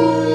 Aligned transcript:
you. 0.00 0.29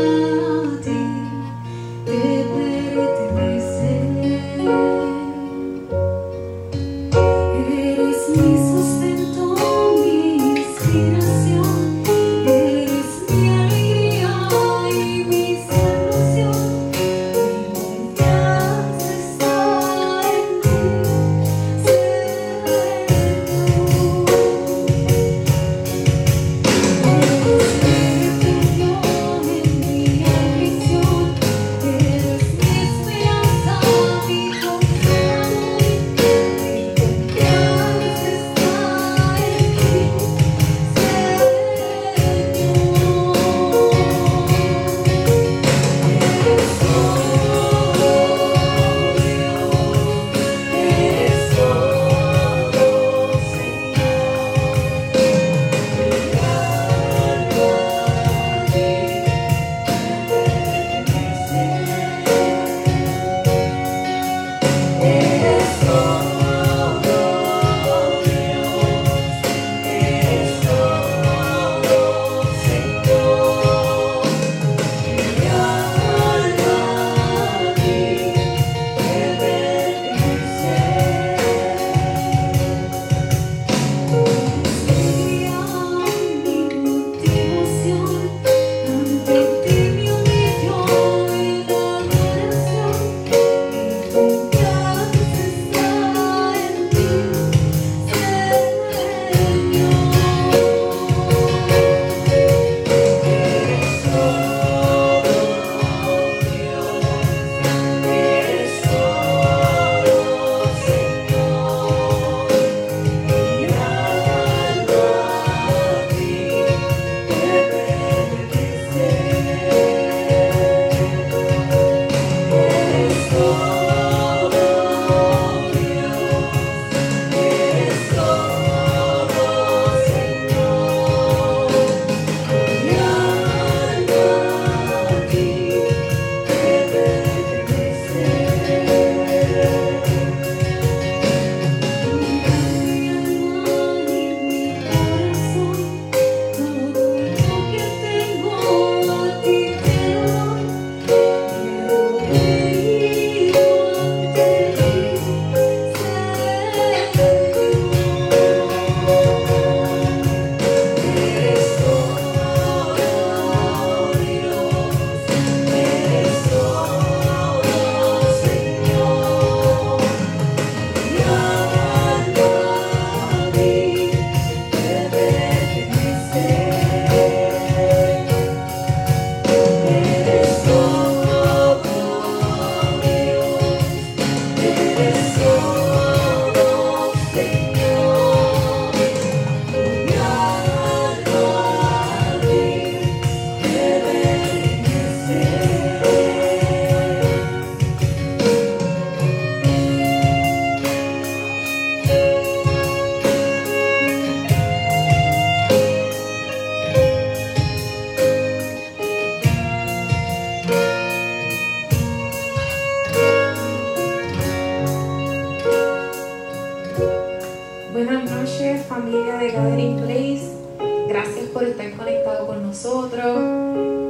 Gracias 221.66 221.84
por 221.84 221.88
estar 221.88 222.06
conectado 222.06 222.48
con 222.48 222.62
nosotros. 222.62 223.38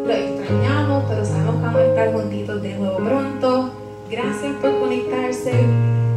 Lo 0.06 0.14
extrañamos, 0.14 1.06
pero 1.08 1.24
sabemos 1.24 1.56
que 1.56 1.62
vamos 1.62 1.80
a 1.80 1.86
estar 1.86 2.14
juntitos 2.14 2.62
de 2.62 2.76
nuevo 2.76 2.98
pronto. 2.98 3.72
Gracias 4.12 4.54
por 4.62 4.80
conectarse. 4.80 5.52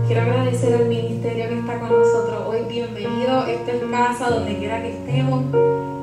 Quiero 0.09 0.23
agradecer 0.23 0.75
al 0.75 0.89
ministerio 0.89 1.49
que 1.49 1.59
está 1.61 1.79
con 1.79 1.91
nosotros 1.91 2.43
hoy. 2.45 2.63
Bienvenido. 2.69 3.47
Esta 3.47 3.71
es 3.71 3.83
casa 3.89 4.31
donde 4.31 4.59
quiera 4.59 4.83
que 4.83 4.91
estemos. 4.91 5.45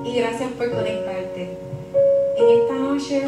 Y 0.06 0.16
gracias 0.16 0.52
por 0.54 0.72
conectarte. 0.72 1.58
En 2.38 2.62
esta 2.62 2.76
noche 2.76 3.22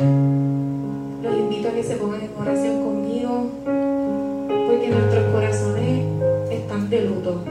los 1.23 1.37
invito 1.37 1.67
a 1.67 1.71
que 1.71 1.83
se 1.83 1.95
pongan 1.97 2.21
en 2.21 2.31
oración 2.39 2.85
conmigo. 2.85 3.47
Porque 3.65 4.87
nuestros 4.87 5.33
corazones 5.33 6.05
están 6.51 6.89
de 6.89 7.01
luto 7.01 7.41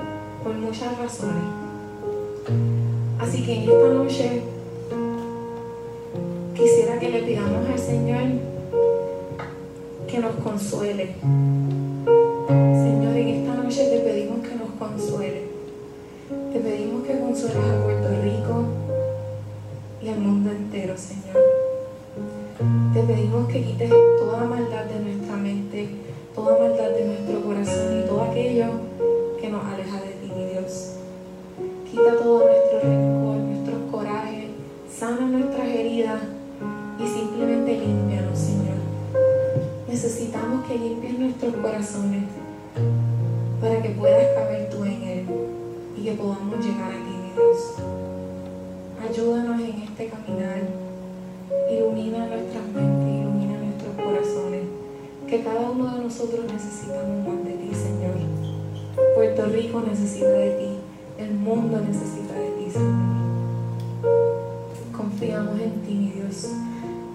por 0.43 0.55
muchas 0.55 0.97
razones. 0.97 1.45
Así 3.27 3.43
que 3.43 3.55
en 3.57 3.63
esta 3.63 3.89
noche 3.89 4.43
quisiera 6.55 6.97
que 7.01 7.11
le 7.11 7.23
pidamos 7.23 7.69
al 7.69 7.79
Señor 7.79 8.23
que 10.07 10.19
nos 10.21 10.37
consuele. 10.37 11.17
Señor, 12.47 13.17
en 13.17 13.29
esta 13.29 13.55
noche 13.55 13.89
te 13.91 13.99
pedimos 13.99 14.47
que 14.47 14.55
nos 14.55 14.71
consuele. 14.79 15.43
Te 16.53 16.61
pedimos 16.61 17.05
que 17.05 17.19
consueles 17.19 17.65
a 17.65 17.83
Puerto 17.83 18.09
Rico 18.23 18.65
y 20.05 20.09
al 20.09 20.21
mundo 20.21 20.53
entero, 20.53 20.95
Señor. 20.97 21.43
Te 22.95 23.03
pedimos 23.03 23.49
que 23.49 23.65
quites 23.65 23.91
toda 24.21 24.45
maldad 24.45 24.85
de 24.85 25.01
nuestra 25.01 25.35
mente, 25.35 25.89
toda 26.33 26.61
maldad 26.61 26.91
de 26.91 27.07
nuestro 27.07 27.43
corazón 27.43 28.05
y 28.05 28.07
todo 28.07 28.23
aquello 28.23 28.67
que 29.41 29.49
nos 29.49 29.65
aleja 29.65 30.01
de 30.01 30.11
ti, 30.11 30.33
mi 30.33 30.45
Dios. 30.53 30.86
Necesitamos 40.07 40.65
que 40.69 40.79
limpies 40.79 41.19
nuestros 41.19 41.53
corazones 41.57 42.23
para 43.61 43.83
que 43.83 43.89
puedas 43.89 44.37
caber 44.37 44.71
tú 44.71 44.85
en 44.85 45.03
él 45.03 45.27
y 45.99 46.05
que 46.05 46.13
podamos 46.13 46.65
llegar 46.65 46.93
a 46.93 46.95
ti, 46.95 47.11
mi 47.11 47.33
Dios. 47.33 47.75
Ayúdanos 49.03 49.61
en 49.63 49.83
este 49.83 50.07
caminar. 50.07 50.63
Ilumina 51.73 52.19
nuestras 52.29 52.65
mentes, 52.73 53.21
ilumina 53.21 53.59
nuestros 53.59 53.97
corazones. 53.97 54.63
Que 55.27 55.43
cada 55.43 55.71
uno 55.71 55.97
de 55.97 56.05
nosotros 56.05 56.53
necesitamos 56.53 57.27
más 57.27 57.45
de 57.45 57.55
ti, 57.55 57.75
Señor. 57.75 58.15
Puerto 59.17 59.47
Rico 59.47 59.81
necesita 59.81 60.29
de 60.29 60.51
ti. 60.53 60.69
El 61.19 61.35
mundo 61.35 61.81
necesita 61.81 62.33
de 62.33 62.51
ti, 62.51 62.71
Señor. 62.71 62.95
Confiamos 64.97 65.61
en 65.61 65.73
ti, 65.83 65.95
mi 65.95 66.11
Dios, 66.13 66.53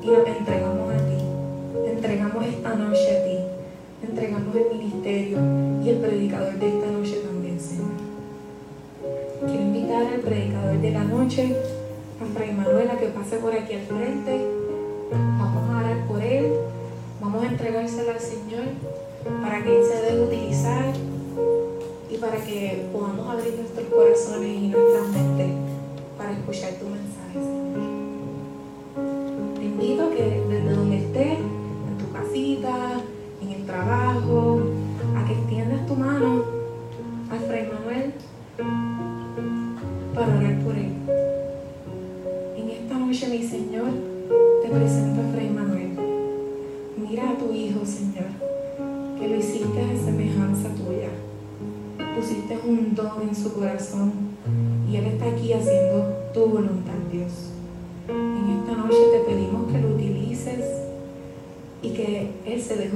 y 0.01 0.07
nos 0.07 0.27
entregamos 0.27 0.93
a 0.93 0.98
ti. 0.98 1.30
Te 1.83 1.91
entregamos 1.91 2.45
esta 2.45 2.75
noche 2.75 3.17
a 3.17 3.25
ti. 3.25 3.38
Te 4.01 4.07
entregamos 4.07 4.55
el 4.55 4.77
ministerio 4.77 5.38
y 5.83 5.89
el 5.89 5.97
predicador 5.97 6.53
de 6.55 6.67
esta 6.67 6.91
noche 6.91 7.15
también, 7.25 7.59
Señor. 7.59 7.91
Quiero 9.45 9.61
invitar 9.61 10.05
al 10.05 10.19
predicador 10.21 10.77
de 10.79 10.91
la 10.91 11.03
noche, 11.03 11.55
a 12.21 12.33
Fray 12.33 12.53
Manuel, 12.53 12.89
a 12.89 12.97
que 12.97 13.07
pase 13.07 13.38
por 13.38 13.53
aquí 13.53 13.73
al 13.73 13.81
frente. 13.81 14.47
Vamos 15.11 15.69
a 15.69 15.79
orar 15.79 16.07
por 16.07 16.21
él. 16.21 16.53
Vamos 17.21 17.43
a 17.43 17.47
entregárselo 17.47 18.11
al 18.11 18.19
Señor 18.19 18.65
para 19.43 19.63
que 19.63 19.77
Él 19.77 19.85
se 19.85 20.01
dé 20.01 20.23
utilizar 20.23 20.85
y 22.09 22.17
para 22.17 22.38
que 22.38 22.89
podamos 22.91 23.29
abrir 23.29 23.53
nuestros 23.55 23.88
corazones 23.88 24.50
y 24.50 24.67
nuestras 24.69 25.07
mentes 25.09 25.51
para 26.17 26.31
escuchar 26.31 26.73
tu 26.73 26.85
mensaje, 26.85 27.21
corazón 53.62 54.12
y 54.91 54.96
Él 54.96 55.06
está 55.06 55.25
aquí 55.25 55.53
haciendo 55.53 56.03
tu 56.34 56.48
voluntad, 56.48 56.98
Dios. 57.12 57.32
En 58.10 58.60
esta 58.60 58.75
noche 58.75 58.98
te 59.12 59.32
pedimos 59.32 59.72
que 59.72 59.80
lo 59.80 59.89
utilices 59.89 60.65
y 61.84 61.89
que 61.91 62.32
Él 62.46 62.60
se 62.60 62.75
deje 62.75 62.96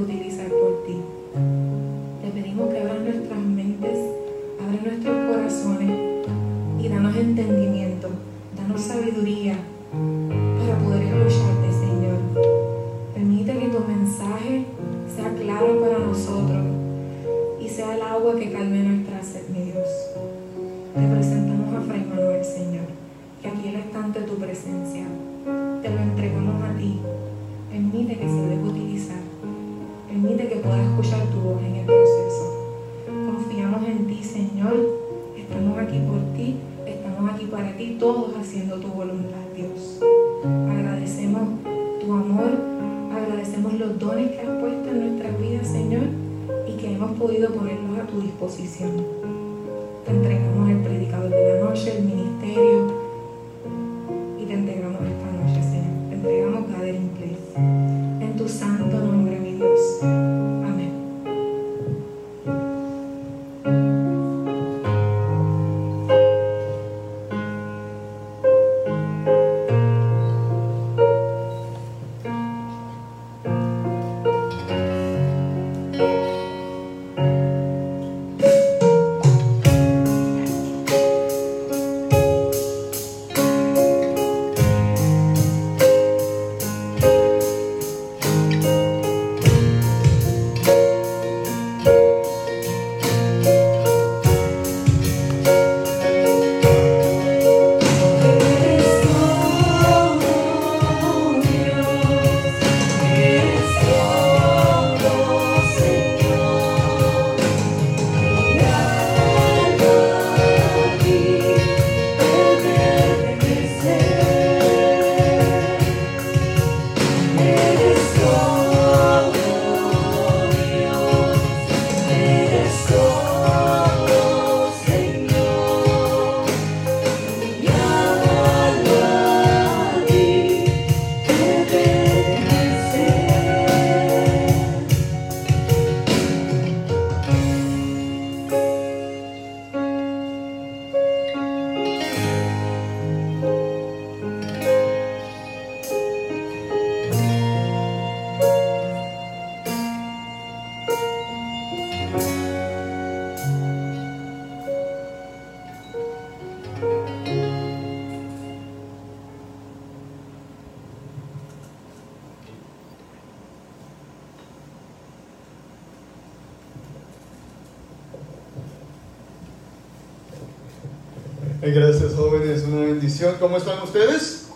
bendición. 173.16 173.36
¿Cómo 173.40 173.58
están 173.58 173.82
ustedes? 173.82 174.48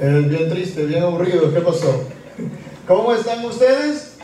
Eh, 0.00 0.24
bien 0.28 0.50
triste, 0.50 0.84
bien 0.86 1.02
aburrido. 1.02 1.52
¿Qué 1.52 1.60
pasó? 1.60 2.04
¿Cómo 2.86 3.14
están 3.14 3.44
ustedes? 3.44 4.14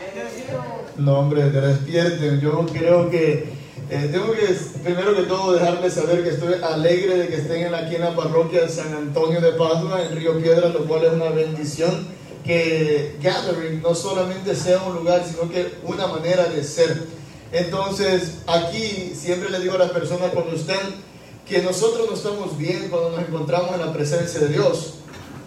No, 0.97 1.19
hombre, 1.19 1.43
te 1.49 1.61
despierten. 1.61 2.41
Yo 2.41 2.65
creo 2.65 3.09
que 3.09 3.53
eh, 3.89 4.09
tengo 4.11 4.31
que, 4.33 4.47
primero 4.83 5.15
que 5.15 5.23
todo, 5.23 5.53
dejarles 5.53 5.93
saber 5.93 6.23
que 6.23 6.29
estoy 6.29 6.55
alegre 6.61 7.17
de 7.17 7.27
que 7.27 7.35
estén 7.35 7.73
aquí 7.73 7.95
en 7.95 8.01
la 8.01 8.15
parroquia 8.15 8.61
de 8.61 8.69
San 8.69 8.93
Antonio 8.93 9.39
de 9.39 9.51
Padua, 9.53 10.01
en 10.01 10.15
Río 10.15 10.41
Piedra, 10.41 10.69
lo 10.69 10.85
cual 10.85 11.05
es 11.05 11.13
una 11.13 11.29
bendición. 11.29 12.15
Que 12.45 13.17
Gathering 13.23 13.81
no 13.81 13.95
solamente 13.95 14.55
sea 14.55 14.79
un 14.83 14.97
lugar, 14.97 15.23
sino 15.25 15.49
que 15.49 15.67
una 15.83 16.05
manera 16.07 16.45
de 16.45 16.63
ser. 16.63 17.03
Entonces, 17.51 18.39
aquí 18.45 19.13
siempre 19.15 19.49
le 19.49 19.59
digo 19.61 19.75
a 19.75 19.79
las 19.79 19.91
personas 19.91 20.29
cuando 20.31 20.55
estén 20.55 20.77
que 21.45 21.61
nosotros 21.61 22.07
no 22.09 22.15
estamos 22.15 22.57
bien 22.57 22.89
cuando 22.89 23.11
nos 23.11 23.19
encontramos 23.21 23.73
en 23.75 23.81
la 23.81 23.93
presencia 23.93 24.39
de 24.39 24.47
Dios. 24.47 24.95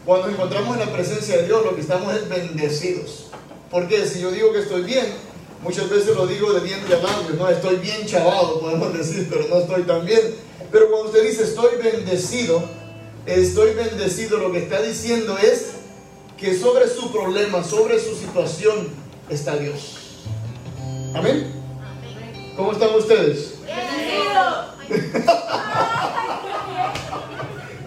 Cuando 0.04 0.26
nos 0.26 0.36
encontramos 0.36 0.78
en 0.78 0.86
la 0.86 0.92
presencia 0.92 1.38
de 1.38 1.46
Dios, 1.46 1.64
lo 1.64 1.74
que 1.74 1.80
estamos 1.80 2.14
es 2.14 2.28
bendecidos. 2.28 3.26
Porque 3.70 4.06
si 4.06 4.20
yo 4.20 4.30
digo 4.30 4.52
que 4.52 4.60
estoy 4.60 4.82
bien, 4.82 5.06
muchas 5.62 5.90
veces 5.90 6.14
lo 6.14 6.26
digo 6.26 6.52
de 6.52 6.60
diente 6.60 6.94
a 6.94 6.98
labios, 6.98 7.34
no 7.36 7.48
estoy 7.48 7.76
bien 7.76 8.06
chavado, 8.06 8.60
podemos 8.60 8.92
decir, 8.96 9.26
pero 9.28 9.46
no 9.48 9.58
estoy 9.58 9.82
tan 9.82 10.06
bien. 10.06 10.36
Pero 10.70 10.88
cuando 10.88 11.08
usted 11.08 11.24
dice 11.24 11.42
estoy 11.42 11.76
bendecido, 11.82 12.62
estoy 13.26 13.74
bendecido, 13.74 14.38
lo 14.38 14.52
que 14.52 14.58
está 14.58 14.80
diciendo 14.80 15.36
es 15.36 15.72
que 16.36 16.56
sobre 16.56 16.88
su 16.88 17.10
problema, 17.10 17.64
sobre 17.64 17.98
su 17.98 18.14
situación, 18.14 18.88
está 19.28 19.56
Dios. 19.56 19.96
Amén. 21.14 21.52
¿Cómo 22.56 22.72
están 22.72 22.94
ustedes? 22.94 23.54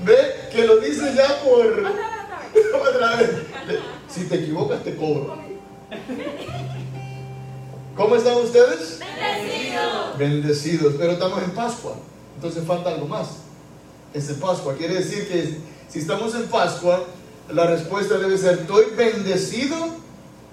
Ve 0.03 0.49
que 0.51 0.65
lo 0.65 0.77
dice 0.77 1.13
ya 1.15 1.41
por 1.43 1.65
otra 2.89 3.15
vez. 3.17 3.29
Si 4.09 4.25
te 4.25 4.35
equivocas 4.35 4.83
te 4.83 4.95
cobro. 4.95 5.37
¿Cómo 7.95 8.15
están 8.15 8.37
ustedes? 8.37 8.99
Bendecidos. 8.99 10.17
Bendecidos. 10.17 10.95
Pero 10.97 11.11
estamos 11.13 11.43
en 11.43 11.51
Pascua. 11.51 11.95
Entonces 12.35 12.63
falta 12.65 12.89
algo 12.89 13.07
más. 13.07 13.27
Es 14.13 14.29
en 14.29 14.39
Pascua. 14.39 14.75
Quiere 14.75 14.95
decir 14.95 15.27
que 15.27 15.57
si 15.89 15.99
estamos 15.99 16.33
en 16.35 16.47
Pascua, 16.47 17.03
la 17.53 17.67
respuesta 17.67 18.17
debe 18.17 18.37
ser 18.37 18.59
estoy 18.59 18.85
bendecido 18.95 19.75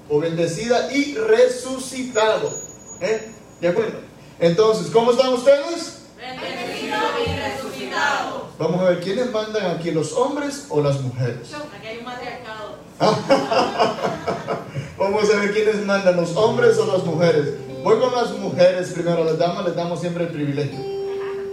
o 0.08 0.18
bendecida 0.20 0.92
y 0.92 1.14
resucitado. 1.14 2.52
¿Eh? 3.00 3.32
¿De 3.60 3.68
acuerdo? 3.68 4.00
Entonces, 4.40 4.88
¿cómo 4.92 5.12
están 5.12 5.32
ustedes? 5.32 5.97
Bendecidos 6.28 7.02
y 7.26 7.36
resucitados. 7.40 8.42
Vamos 8.58 8.80
a 8.82 8.84
ver, 8.90 9.00
¿quiénes 9.00 9.32
mandan 9.32 9.76
aquí, 9.76 9.92
los 9.92 10.12
hombres 10.12 10.66
o 10.68 10.82
las 10.82 11.00
mujeres? 11.00 11.54
Aquí 11.54 11.86
hay 11.86 11.98
un 11.98 12.04
matriarcado. 12.04 12.76
Vamos 14.98 15.30
a 15.30 15.36
ver 15.36 15.52
quiénes 15.54 15.86
mandan, 15.86 16.16
los 16.16 16.36
hombres 16.36 16.76
o 16.76 16.86
las 16.92 17.02
mujeres. 17.04 17.54
Voy 17.82 17.98
con 17.98 18.12
las 18.12 18.32
mujeres 18.32 18.90
primero, 18.90 19.24
las 19.24 19.38
damas 19.38 19.64
les 19.64 19.74
damos 19.74 20.00
siempre 20.00 20.24
el 20.24 20.30
privilegio. 20.30 20.78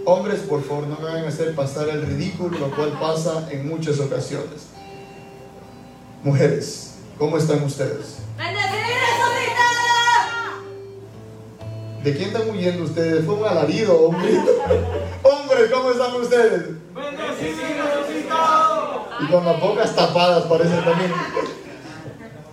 Hombres, 0.04 0.40
por 0.40 0.62
favor, 0.62 0.86
no 0.86 0.96
me 0.96 1.04
vayan 1.04 1.24
a 1.24 1.28
hacer 1.28 1.54
pasar 1.54 1.88
el 1.88 2.02
ridículo, 2.02 2.58
lo 2.58 2.70
cual 2.76 2.98
pasa 3.00 3.48
en 3.50 3.66
muchas 3.66 3.98
ocasiones. 3.98 4.66
Mujeres, 6.22 6.96
¿cómo 7.18 7.38
están 7.38 7.62
ustedes? 7.62 8.18
Resucitados. 8.36 9.25
¿De 12.06 12.14
quién 12.14 12.28
están 12.28 12.48
huyendo 12.48 12.84
ustedes? 12.84 13.24
¿Fue 13.24 13.34
un 13.34 13.44
alarido 13.44 13.92
o 13.92 14.10
un 14.10 14.22
grito? 14.22 14.52
Hombres, 15.24 15.72
¿cómo 15.72 15.90
están 15.90 16.14
ustedes? 16.14 16.62
Y 19.18 19.26
con 19.26 19.44
las 19.44 19.60
bocas 19.60 19.96
tapadas 19.96 20.44
parece 20.44 20.76
también. 20.82 21.12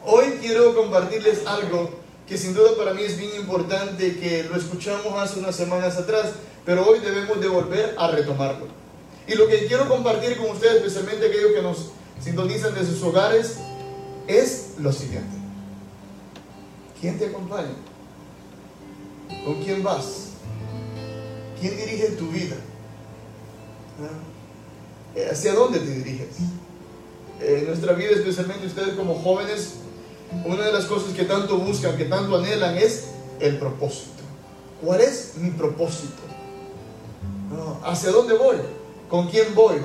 Hoy 0.04 0.40
quiero 0.42 0.74
compartirles 0.74 1.46
algo 1.46 1.92
que 2.28 2.36
sin 2.36 2.56
duda 2.56 2.72
para 2.76 2.96
mí 2.96 3.04
es 3.04 3.16
bien 3.16 3.30
importante, 3.36 4.18
que 4.18 4.44
lo 4.50 4.58
escuchamos 4.58 5.14
hace 5.20 5.38
unas 5.38 5.56
semanas 5.56 5.98
atrás, 5.98 6.32
pero 6.66 6.88
hoy 6.90 6.98
debemos 7.02 7.40
de 7.40 7.48
volver 7.48 7.94
a 8.00 8.08
retomarlo. 8.08 8.66
Y 9.28 9.36
lo 9.36 9.46
que 9.46 9.68
quiero 9.68 9.88
compartir 9.88 10.36
con 10.36 10.50
ustedes, 10.50 10.78
especialmente 10.78 11.28
aquellos 11.28 11.52
que 11.52 11.62
nos 11.62 11.92
sintonizan 12.20 12.74
desde 12.74 12.92
sus 12.92 13.04
hogares, 13.04 13.60
es 14.26 14.72
lo 14.80 14.92
siguiente. 14.92 15.38
¿Quién 17.00 17.20
te 17.20 17.28
acompaña? 17.28 17.93
¿Con 19.46 19.62
quién 19.64 19.84
vas? 19.84 20.30
¿Quién 21.60 21.76
dirige 21.78 22.10
tu 22.10 22.28
vida? 22.30 22.56
¿Ah? 24.02 24.10
Eh, 25.16 25.30
¿Hacia 25.32 25.54
dónde 25.54 25.80
te 25.80 25.90
diriges? 25.90 26.28
Eh, 27.42 27.60
En 27.62 27.68
nuestra 27.68 27.94
vida, 27.94 28.12
especialmente 28.12 28.68
ustedes 28.68 28.96
como 28.96 29.16
jóvenes, 29.16 29.76
una 30.46 30.66
de 30.66 30.72
las 30.74 30.86
cosas 30.86 31.14
que 31.14 31.24
tanto 31.24 31.58
buscan, 31.58 31.96
que 31.98 32.06
tanto 32.06 32.38
anhelan 32.38 32.78
es 32.78 33.06
el 33.40 33.58
propósito. 33.58 34.24
¿Cuál 34.84 35.02
es 35.02 35.34
mi 35.38 35.52
propósito? 35.52 36.22
¿Hacia 37.84 38.12
dónde 38.12 38.34
voy? 38.34 38.58
¿Con 39.10 39.28
quién 39.30 39.54
voy? 39.54 39.76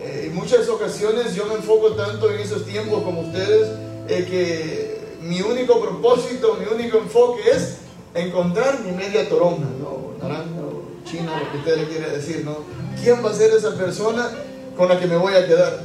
Eh, 0.00 0.26
en 0.26 0.34
muchas 0.34 0.68
ocasiones 0.68 1.34
yo 1.34 1.46
me 1.46 1.54
enfoco 1.54 1.92
tanto 1.92 2.30
en 2.30 2.40
esos 2.40 2.64
tiempos 2.66 3.02
como 3.02 3.22
ustedes 3.22 3.68
eh, 4.08 4.26
que 4.28 4.96
mi 5.22 5.40
único 5.40 5.80
propósito, 5.80 6.56
mi 6.60 6.66
único 6.72 6.98
enfoque 6.98 7.40
es 7.50 7.78
encontrar 8.20 8.80
mi 8.80 8.92
media 8.92 9.28
toronja, 9.28 9.66
¿no? 9.80 10.16
naranja 10.20 10.60
o 10.60 11.04
china, 11.04 11.38
lo 11.38 11.52
que 11.52 11.58
usted 11.58 11.76
le 11.76 11.88
quiere 11.88 12.10
decir, 12.10 12.44
¿no? 12.44 12.58
¿Quién 13.02 13.24
va 13.24 13.30
a 13.30 13.34
ser 13.34 13.52
esa 13.52 13.74
persona 13.76 14.30
con 14.76 14.88
la 14.88 14.98
que 14.98 15.06
me 15.06 15.16
voy 15.16 15.34
a 15.34 15.46
quedar? 15.46 15.80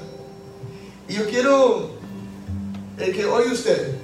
Y 1.07 1.15
yo 1.15 1.25
quiero 1.25 1.91
eh, 2.97 3.11
que 3.11 3.25
hoy 3.25 3.51
usted 3.51 3.95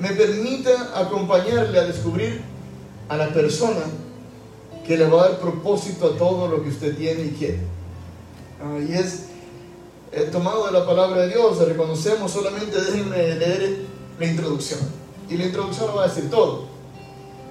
me 0.00 0.10
permita 0.10 0.98
acompañarle 0.98 1.78
a 1.78 1.84
descubrir 1.84 2.40
a 3.08 3.16
la 3.16 3.28
persona 3.28 3.82
que 4.86 4.96
le 4.96 5.06
va 5.06 5.22
a 5.22 5.28
dar 5.28 5.38
propósito 5.38 6.08
a 6.08 6.16
todo 6.16 6.48
lo 6.48 6.62
que 6.62 6.70
usted 6.70 6.96
tiene 6.96 7.24
y 7.24 7.30
quiere. 7.30 7.58
Ah, 8.62 8.78
y 8.78 8.92
es 8.92 9.26
tomado 10.32 10.66
de 10.66 10.72
la 10.72 10.84
palabra 10.84 11.22
de 11.22 11.28
Dios, 11.28 11.58
reconocemos 11.58 12.32
solamente, 12.32 12.80
déjenme 12.80 13.16
leer 13.36 13.82
la 14.18 14.26
introducción. 14.26 14.80
Y 15.30 15.36
la 15.36 15.46
introducción 15.46 15.86
lo 15.88 15.96
va 15.96 16.04
a 16.04 16.08
decir 16.08 16.28
todo. 16.28 16.64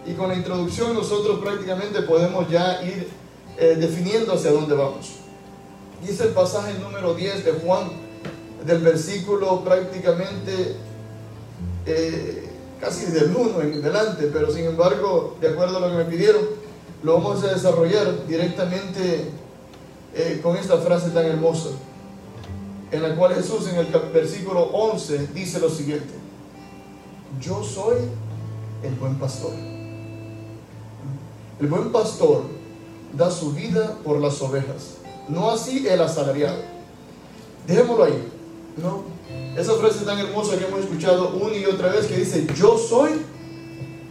Y 0.06 0.14
con 0.14 0.30
la 0.30 0.36
introducción 0.36 0.94
nosotros 0.94 1.40
prácticamente 1.40 2.02
podemos 2.02 2.50
ya 2.50 2.82
ir 2.84 3.08
eh, 3.58 3.76
definiendo 3.80 4.34
hacia 4.34 4.52
dónde 4.52 4.76
vamos. 4.76 5.14
Es 6.08 6.20
el 6.22 6.30
pasaje 6.30 6.78
número 6.80 7.14
10 7.14 7.46
de 7.46 7.52
Juan, 7.54 7.90
del 8.66 8.80
versículo 8.80 9.64
prácticamente 9.64 10.76
eh, 11.86 12.50
casi 12.80 13.06
del 13.08 13.36
1 13.36 13.62
en 13.62 13.82
delante, 13.82 14.28
pero 14.28 14.52
sin 14.52 14.66
embargo, 14.66 15.38
de 15.42 15.50
acuerdo 15.50 15.78
a 15.78 15.80
lo 15.82 15.90
que 15.90 16.04
me 16.04 16.06
pidieron, 16.06 16.42
lo 17.04 17.14
vamos 17.14 17.44
a 17.44 17.54
desarrollar 17.54 18.28
directamente 18.28 19.26
eh, 20.16 20.40
con 20.42 20.58
esta 20.58 20.78
frase 20.78 21.10
tan 21.12 21.26
hermosa, 21.26 21.70
en 22.92 23.04
la 23.04 23.16
cual 23.16 23.36
Jesús 23.36 23.68
en 23.70 23.78
el 23.78 23.88
versículo 24.14 24.64
11 24.64 25.28
dice 25.34 25.60
lo 25.60 25.70
siguiente, 25.70 26.14
yo 27.42 27.64
soy 27.64 27.98
el 28.84 28.96
buen 28.96 29.16
pastor. 29.16 29.52
El 31.60 31.68
buen 31.68 31.92
pastor 31.92 32.44
da 33.14 33.30
su 33.30 33.52
vida 33.52 33.98
por 34.04 34.20
las 34.20 34.42
ovejas, 34.42 34.96
no 35.28 35.52
así 35.52 35.88
el 35.88 36.02
asalariado. 36.02 36.62
Dejémoslo 37.68 38.06
ahí, 38.06 38.28
¿no? 38.78 39.04
Esa 39.58 39.74
frase 39.74 40.06
tan 40.06 40.18
hermosa 40.20 40.58
que 40.58 40.66
hemos 40.66 40.80
escuchado 40.80 41.36
una 41.36 41.56
y 41.56 41.66
otra 41.66 41.90
vez 41.90 42.08
que 42.08 42.18
dice, 42.18 42.48
yo 42.56 42.78
soy 42.78 43.26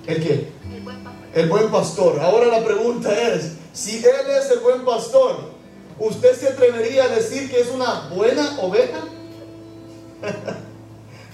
el 0.07 0.23
que, 0.23 0.53
El 0.75 0.83
buen 0.83 1.03
pastor. 1.03 1.29
el 1.35 1.49
buen 1.49 1.71
pastor. 1.71 2.21
Ahora 2.21 2.47
la 2.47 2.65
pregunta 2.65 3.11
es, 3.33 3.55
si 3.73 3.99
Él 3.99 4.31
es 4.41 4.51
el 4.51 4.61
buen 4.61 4.85
pastor, 4.85 5.37
¿usted 5.99 6.39
se 6.39 6.49
atrevería 6.49 7.05
a 7.05 7.09
decir 7.09 7.51
que 7.51 7.61
es 7.61 7.71
una 7.71 8.11
buena 8.15 8.59
oveja? 8.61 9.01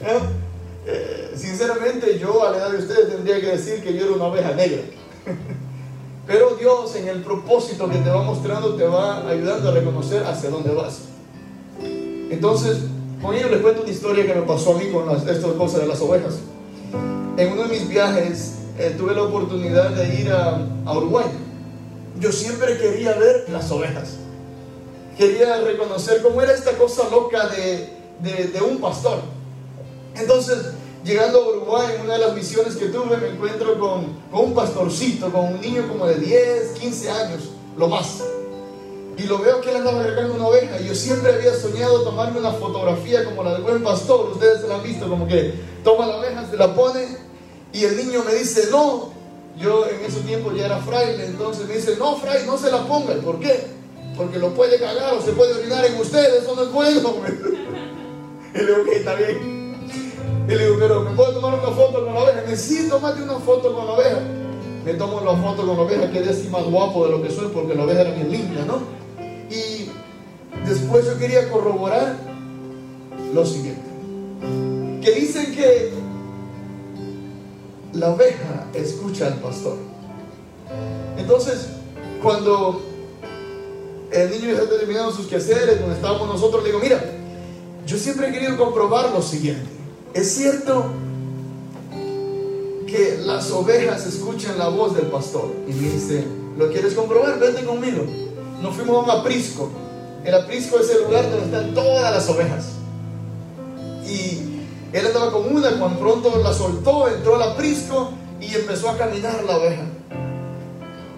¿No? 0.01 0.44
Eh, 0.87 1.33
sinceramente, 1.37 2.19
yo 2.19 2.47
a 2.47 2.51
la 2.51 2.59
edad 2.59 2.71
de 2.73 2.79
ustedes 2.79 3.09
tendría 3.09 3.41
que 3.41 3.47
decir 3.47 3.83
que 3.83 3.95
yo 3.95 4.05
era 4.05 4.15
una 4.15 4.27
oveja 4.27 4.53
negra. 4.53 4.83
Pero 6.27 6.57
Dios 6.57 6.95
en 6.97 7.09
el 7.09 7.23
propósito 7.23 7.89
que 7.89 7.99
te 7.99 8.09
va 8.11 8.23
mostrando 8.23 8.75
te 8.77 8.85
va 8.85 9.29
ayudando 9.29 9.69
a 9.69 9.73
reconocer 9.73 10.25
hacia 10.25 10.51
dónde 10.51 10.73
vas. 10.75 11.01
Entonces, 12.31 12.79
con 13.21 13.35
ello 13.35 13.49
les 13.49 13.61
cuento 13.61 13.83
una 13.83 13.91
historia 13.91 14.27
que 14.27 14.35
me 14.35 14.43
pasó 14.43 14.75
a 14.75 14.79
mí 14.79 14.91
con 14.91 15.11
estas 15.11 15.39
cosas 15.53 15.83
de 15.83 15.87
las 15.87 16.01
ovejas. 16.01 16.37
En 17.37 17.53
uno 17.53 17.63
de 17.65 17.69
mis 17.69 17.89
viajes 17.89 18.55
eh, 18.79 18.95
tuve 18.97 19.15
la 19.15 19.23
oportunidad 19.25 19.91
de 19.91 20.21
ir 20.21 20.31
a, 20.33 20.67
Uruguay. 20.97 21.27
Yo 22.21 22.33
siempre 22.33 22.79
quería 22.79 23.13
ver 23.19 23.47
las 23.51 23.71
ovejas. 23.71 24.17
Quería 25.19 25.61
reconocer 25.61 26.23
cómo 26.23 26.41
era 26.41 26.53
esta 26.53 26.73
cosa 26.73 27.09
loca 27.11 27.49
de- 27.49 27.89
de 28.23 28.61
un 28.63 28.79
pastor. 28.81 29.21
Entonces, 30.17 30.59
llegando 31.05 31.43
a 31.43 31.49
Uruguay, 31.49 31.89
en 31.97 32.03
una 32.03 32.15
de 32.15 32.21
las 32.21 32.35
misiones 32.35 32.77
que 32.77 32.87
tuve, 32.87 33.17
me 33.17 33.29
encuentro 33.29 33.79
con, 33.79 34.07
con 34.31 34.47
un 34.47 34.55
pastorcito, 34.55 35.31
con 35.31 35.55
un 35.55 35.61
niño 35.61 35.87
como 35.89 36.07
de 36.07 36.17
10, 36.17 36.79
15 36.79 37.11
años, 37.11 37.51
lo 37.77 37.89
más. 37.89 38.23
y 39.17 39.23
lo 39.25 39.39
veo 39.39 39.61
que 39.61 39.71
él 39.71 39.77
andaba 39.77 40.03
cargando 40.03 40.35
una 40.35 40.47
oveja. 40.47 40.81
Y 40.81 40.89
yo 40.89 40.95
siempre 40.95 41.33
había 41.33 41.55
soñado 41.55 42.03
tomarme 42.03 42.41
una 42.41 42.53
fotografía 42.53 43.25
como 43.25 43.43
la 43.43 43.55
del 43.55 43.63
buen 43.63 43.83
pastor. 43.83 44.31
Ustedes 44.33 44.63
se 44.63 44.69
la 44.69 44.77
han 44.77 44.83
visto, 44.83 45.09
como 45.09 45.27
que 45.27 45.55
toma 45.85 46.07
la 46.07 46.17
oveja, 46.17 46.47
se 46.49 46.57
la 46.57 46.75
pone. 46.75 47.07
Y 47.73 47.85
el 47.85 47.97
niño 47.97 48.23
me 48.25 48.35
dice, 48.35 48.69
no. 48.71 49.13
Yo 49.57 49.87
en 49.89 50.05
ese 50.05 50.21
tiempo 50.23 50.51
ya 50.53 50.67
era 50.67 50.79
fraile, 50.79 51.27
entonces 51.27 51.69
me 51.69 51.77
dice, 51.77 51.95
no, 51.97 52.17
fraile, 52.17 52.45
no 52.45 52.59
se 52.59 52.73
la 52.73 52.85
ponga. 52.89 53.15
¿Por 53.17 53.39
qué? 53.39 53.67
Porque 54.17 54.39
lo 54.39 54.53
puede 54.53 54.81
cagar 54.81 55.15
o 55.15 55.23
se 55.23 55.31
puede 55.31 55.55
orinar 55.55 55.85
en 55.85 55.97
usted, 55.97 56.43
eso 56.43 56.57
no 56.57 56.63
es 56.65 56.73
bueno. 56.73 57.15
y 58.55 58.59
le 58.59 58.67
digo, 58.67 58.83
ok, 58.83 58.89
está 58.89 59.15
bien. 59.15 59.54
Y 60.47 60.51
le 60.51 60.65
digo, 60.65 60.77
pero 60.79 61.01
¿me 61.03 61.11
puedo 61.13 61.33
tomar 61.33 61.59
una 61.59 61.75
foto 61.75 62.05
con 62.05 62.15
la 62.15 62.21
oveja? 62.21 62.43
Me 62.47 62.57
sí, 62.57 62.87
tómate 62.89 63.23
una 63.23 63.39
foto 63.39 63.75
con 63.75 63.87
la 63.87 63.93
oveja. 63.93 64.19
Me 64.85 64.95
tomo 64.95 65.21
la 65.21 65.35
foto 65.37 65.67
con 65.67 65.77
la 65.77 65.83
oveja, 65.83 66.11
quedé 66.11 66.31
así 66.31 66.49
más 66.49 66.65
guapo 66.65 67.07
de 67.07 67.13
lo 67.13 67.23
que 67.23 67.31
soy 67.31 67.49
porque 67.49 67.75
la 67.75 67.85
oveja 67.85 68.03
era 68.03 68.11
bien 68.11 68.31
linda, 68.31 68.65
¿no? 68.67 68.81
Y 69.51 69.89
después 70.67 71.07
yo 71.07 71.19
quería 71.19 71.49
corroborar 71.49 72.17
lo 73.33 73.47
siguiente. 73.47 73.83
Que 75.03 75.13
dicen 75.13 75.55
que 75.55 75.93
la 77.95 78.11
oveja 78.11 78.67
escucha 78.75 79.29
al 79.29 79.35
pastor. 79.35 79.77
Entonces, 81.17 81.69
cuando 82.23 82.83
el 84.11 84.31
niño 84.31 84.55
ya 84.55 84.63
está 84.63 85.11
sus 85.11 85.27
quehaceres, 85.27 85.81
donde 85.81 85.95
estábamos 85.95 86.29
nosotros, 86.29 86.63
le 86.63 86.69
digo, 86.69 86.81
mira, 86.83 87.03
yo 87.87 87.97
siempre 87.97 88.29
he 88.29 88.33
querido 88.33 88.57
comprobar 88.59 89.11
lo 89.11 89.23
siguiente. 89.23 89.74
Es 90.15 90.33
cierto 90.33 90.85
que 92.87 93.19
las 93.25 93.51
ovejas 93.51 94.07
escuchan 94.07 94.57
la 94.57 94.69
voz 94.69 94.95
del 94.95 95.07
pastor. 95.07 95.53
Y 95.67 95.73
dice, 95.73 96.25
¿lo 96.57 96.71
quieres 96.71 96.95
comprobar? 96.95 97.41
Vente 97.41 97.65
conmigo. 97.65 98.05
Nos 98.63 98.77
fuimos 98.77 98.97
a 98.97 99.13
un 99.13 99.21
aprisco. 99.21 99.69
El 100.25 100.33
aprisco 100.35 100.79
es 100.79 100.89
el 100.91 101.03
lugar 101.03 101.29
donde 101.29 101.47
están 101.47 101.75
todas 101.75 102.15
las 102.15 102.29
ovejas. 102.29 102.67
Y 104.07 104.39
él 104.93 105.05
andaba 105.05 105.33
con 105.33 105.53
una, 105.53 105.77
cuando 105.81 105.99
pronto 105.99 106.41
la 106.41 106.55
soltó, 106.55 107.09
entró 107.09 107.35
al 107.35 107.51
aprisco 107.51 108.13
y 108.41 108.55
empezó 108.55 108.91
a 108.91 108.97
caminar 108.97 109.43
la 109.43 109.57
oveja. 109.57 109.83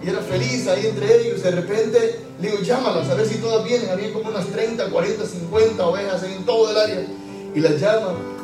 Y 0.03 0.09
era 0.09 0.21
feliz 0.21 0.67
ahí 0.67 0.87
entre 0.87 1.21
ellos. 1.21 1.43
De 1.43 1.51
repente 1.51 2.19
le 2.41 2.49
digo, 2.49 2.63
llámalas 2.63 3.07
a 3.09 3.13
ver 3.13 3.27
si 3.27 3.35
todas 3.35 3.63
vienen. 3.63 3.91
Había 3.91 4.11
como 4.11 4.29
unas 4.29 4.47
30, 4.47 4.89
40, 4.89 5.23
50 5.23 5.87
ovejas 5.87 6.23
en 6.23 6.43
todo 6.47 6.71
el 6.71 6.77
área. 6.77 7.05
Y 7.53 7.59
las 7.59 7.79
llama. 7.79 8.36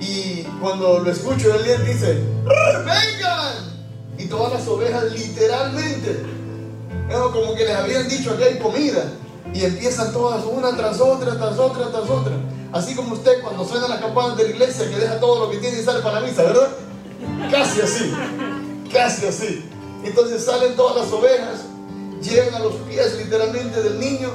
Y 0.00 0.42
cuando 0.60 1.00
lo 1.00 1.10
escucho, 1.10 1.54
él 1.54 1.84
dice, 1.86 2.24
vengan. 2.44 3.70
Y 4.18 4.26
todas 4.26 4.52
las 4.52 4.68
ovejas 4.68 5.12
literalmente, 5.12 6.24
como 7.32 7.54
que 7.54 7.64
les 7.64 7.76
habían 7.76 8.08
dicho 8.08 8.36
que 8.36 8.44
hay 8.44 8.58
comida. 8.58 9.12
Y 9.52 9.64
empiezan 9.64 10.12
todas 10.12 10.44
una 10.44 10.76
tras 10.76 11.00
otra, 11.00 11.36
tras 11.36 11.58
otra, 11.58 11.90
tras 11.90 12.08
otra. 12.08 12.32
Así 12.72 12.94
como 12.94 13.14
usted 13.14 13.42
cuando 13.42 13.64
suena 13.66 13.88
la 13.88 14.00
campana 14.00 14.36
de 14.36 14.44
la 14.44 14.50
iglesia 14.50 14.88
que 14.88 14.96
deja 14.96 15.18
todo 15.18 15.46
lo 15.46 15.50
que 15.50 15.58
tiene 15.58 15.80
y 15.80 15.82
sale 15.82 16.00
para 16.00 16.20
la 16.20 16.26
misa, 16.26 16.44
¿verdad? 16.44 16.68
Casi 17.50 17.80
así, 17.80 18.12
casi 18.92 19.26
así. 19.26 19.64
Entonces 20.04 20.44
salen 20.44 20.76
todas 20.76 20.96
las 21.04 21.12
ovejas, 21.12 21.64
llegan 22.22 22.54
a 22.54 22.60
los 22.60 22.74
pies 22.88 23.16
literalmente 23.18 23.82
del 23.82 23.98
niño 23.98 24.30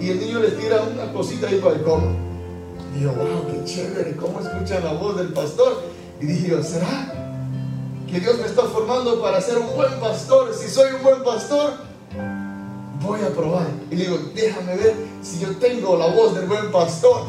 y 0.00 0.10
el 0.10 0.20
niño 0.20 0.40
les 0.40 0.58
tira 0.58 0.82
una 0.82 1.12
cosita 1.12 1.48
ahí 1.48 1.58
para 1.58 1.76
el 1.76 1.82
como. 1.82 2.31
Y 2.94 3.00
yo, 3.00 3.12
wow, 3.12 3.46
qué 3.50 3.64
chévere, 3.64 4.16
cómo 4.16 4.40
escuchan 4.40 4.84
la 4.84 4.92
voz 4.92 5.16
del 5.16 5.28
pastor. 5.28 5.82
Y 6.20 6.26
dije 6.26 6.50
yo, 6.50 6.62
¿será 6.62 7.12
que 8.10 8.20
Dios 8.20 8.38
me 8.38 8.46
está 8.46 8.62
formando 8.64 9.20
para 9.20 9.40
ser 9.40 9.58
un 9.58 9.74
buen 9.74 9.92
pastor? 10.00 10.54
Si 10.54 10.68
soy 10.68 10.92
un 10.94 11.02
buen 11.02 11.22
pastor, 11.22 11.72
voy 13.00 13.20
a 13.22 13.28
probar. 13.30 13.68
Y 13.90 13.96
le 13.96 14.04
digo, 14.04 14.18
déjame 14.34 14.76
ver 14.76 14.94
si 15.22 15.40
yo 15.40 15.56
tengo 15.56 15.96
la 15.96 16.06
voz 16.06 16.34
del 16.34 16.46
buen 16.46 16.70
pastor. 16.70 17.22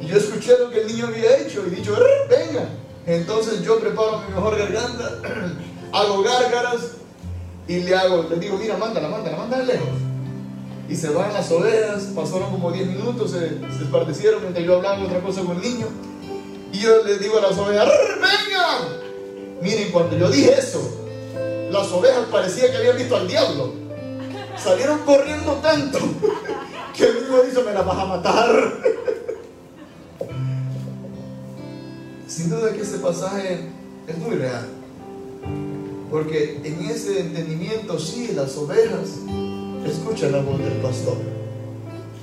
Y 0.00 0.06
yo 0.06 0.16
escuché 0.16 0.58
lo 0.58 0.70
que 0.70 0.82
el 0.82 0.86
niño 0.86 1.06
había 1.06 1.38
hecho 1.38 1.64
y 1.66 1.70
dicho, 1.70 1.96
venga. 2.28 2.68
Entonces 3.06 3.62
yo 3.62 3.78
preparo 3.78 4.22
mi 4.28 4.34
mejor 4.34 4.58
garganta, 4.58 5.20
hago 5.92 6.22
gárgaras 6.22 6.96
y 7.68 7.80
le 7.80 7.94
hago, 7.94 8.24
le 8.28 8.36
digo, 8.36 8.58
mira, 8.58 8.76
mándala, 8.76 9.08
mándala, 9.08 9.36
mándala 9.36 9.64
lejos. 9.64 9.88
Y 10.88 10.94
se 10.94 11.10
van 11.10 11.32
las 11.32 11.50
ovejas, 11.50 12.04
pasaron 12.14 12.50
como 12.50 12.70
10 12.70 12.86
minutos, 12.86 13.32
se, 13.32 13.40
se 13.40 14.38
mientras 14.40 14.64
yo 14.64 14.76
hablaba 14.76 15.02
otra 15.02 15.20
cosa 15.20 15.42
con 15.42 15.56
el 15.56 15.62
niño. 15.62 15.86
Y 16.72 16.78
yo 16.78 17.02
le 17.04 17.18
digo 17.18 17.38
a 17.38 17.42
las 17.42 17.58
ovejas, 17.58 17.88
vengan. 18.14 19.06
Miren, 19.62 19.90
cuando 19.90 20.16
yo 20.16 20.30
dije 20.30 20.54
eso, 20.56 20.80
las 21.70 21.90
ovejas 21.90 22.26
parecía 22.30 22.70
que 22.70 22.76
habían 22.76 22.96
visto 22.96 23.16
al 23.16 23.26
diablo. 23.26 23.72
Salieron 24.56 25.00
corriendo 25.00 25.54
tanto 25.54 25.98
que 26.96 27.04
el 27.04 27.24
niño 27.24 27.42
dice, 27.42 27.62
me 27.62 27.72
la 27.72 27.82
vas 27.82 27.98
a 27.98 28.04
matar. 28.04 28.72
Sin 32.28 32.50
duda 32.50 32.72
que 32.72 32.82
ese 32.82 32.98
pasaje 32.98 33.70
es 34.06 34.18
muy 34.18 34.36
real. 34.36 34.68
Porque 36.10 36.60
en 36.62 36.86
ese 36.88 37.20
entendimiento 37.20 37.98
sí, 37.98 38.32
las 38.34 38.56
ovejas 38.56 39.20
escuchan 39.90 40.32
la 40.32 40.40
voz 40.40 40.58
del 40.58 40.74
pastor. 40.74 41.16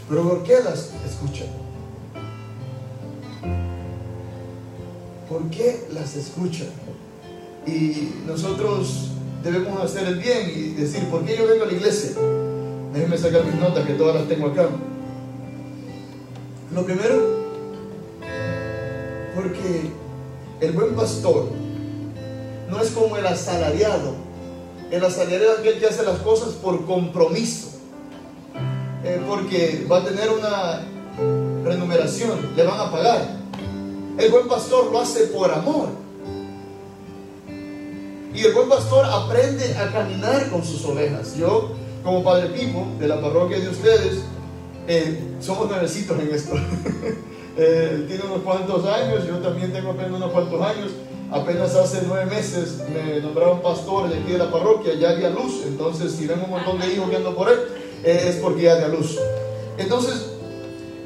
Pero 0.09 0.29
¿por 0.29 0.43
qué 0.43 0.55
las 0.63 0.91
escuchan? 1.05 1.47
¿Por 5.29 5.49
qué 5.49 5.87
las 5.91 6.15
escuchan? 6.15 6.67
Y 7.65 8.23
nosotros 8.27 9.11
debemos 9.43 9.81
hacer 9.81 10.07
el 10.07 10.19
bien 10.19 10.51
y 10.53 10.69
decir, 10.73 11.03
¿por 11.09 11.25
qué 11.25 11.37
yo 11.37 11.47
vengo 11.47 11.63
a 11.63 11.67
la 11.67 11.73
iglesia? 11.73 12.11
Déjenme 12.93 13.17
sacar 13.17 13.45
mis 13.45 13.55
notas 13.55 13.85
que 13.85 13.93
todas 13.93 14.15
las 14.15 14.27
tengo 14.27 14.47
acá. 14.47 14.67
Lo 16.73 16.85
primero, 16.85 17.43
porque 19.35 19.91
el 20.59 20.71
buen 20.73 20.95
pastor 20.95 21.49
no 22.69 22.81
es 22.81 22.91
como 22.91 23.17
el 23.17 23.25
asalariado. 23.25 24.22
El 24.93 25.03
asalariado 25.03 25.53
es 25.53 25.59
aquel 25.59 25.79
que 25.79 25.87
hace 25.87 26.03
las 26.03 26.19
cosas 26.19 26.49
por 26.49 26.85
compromiso. 26.85 27.69
Eh, 29.03 29.19
porque 29.27 29.87
va 29.91 29.97
a 29.97 30.03
tener 30.05 30.29
una 30.29 30.83
remuneración, 31.63 32.51
le 32.55 32.63
van 32.63 32.79
a 32.79 32.91
pagar. 32.91 33.27
El 34.19 34.29
buen 34.29 34.47
pastor 34.47 34.91
lo 34.91 35.01
hace 35.01 35.25
por 35.27 35.49
amor. 35.49 35.87
Y 38.35 38.41
el 38.41 38.53
buen 38.53 38.69
pastor 38.69 39.03
aprende 39.05 39.75
a 39.77 39.91
caminar 39.91 40.51
con 40.51 40.63
sus 40.63 40.85
ovejas. 40.85 41.35
Yo, 41.37 41.71
como 42.03 42.23
padre 42.23 42.49
Pipo 42.49 42.85
de 42.99 43.07
la 43.07 43.19
parroquia 43.19 43.59
de 43.59 43.69
ustedes, 43.69 44.21
eh, 44.87 45.37
somos 45.39 45.71
nuevecitos 45.71 46.19
en 46.19 46.35
esto. 46.35 46.53
eh, 47.57 48.05
tiene 48.07 48.25
unos 48.25 48.43
cuantos 48.43 48.85
años, 48.85 49.25
yo 49.25 49.39
también 49.39 49.73
tengo 49.73 49.89
apenas 49.89 50.11
unos 50.11 50.31
cuantos 50.31 50.61
años. 50.61 50.91
Apenas 51.33 51.73
hace 51.73 52.03
nueve 52.07 52.27
meses 52.27 52.77
me 52.93 53.19
nombraron 53.19 53.59
pastor 53.63 54.07
de 54.07 54.19
aquí 54.19 54.33
de 54.33 54.37
la 54.37 54.51
parroquia, 54.51 54.93
ya 54.93 55.15
di 55.15 55.25
a 55.25 55.31
luz. 55.31 55.63
Entonces, 55.65 56.11
si 56.11 56.27
ven 56.27 56.39
un 56.43 56.51
montón 56.51 56.79
de 56.79 56.93
hijos 56.93 57.09
que 57.09 57.15
ando 57.15 57.35
por 57.35 57.49
él, 57.49 57.57
eh, 58.03 58.25
es 58.29 58.35
porque 58.35 58.61
ya 58.61 58.75
di 58.75 58.83
a 58.83 58.87
luz. 58.87 59.17
Entonces, 59.79 60.27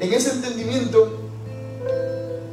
en 0.00 0.12
ese 0.12 0.32
entendimiento, 0.32 1.14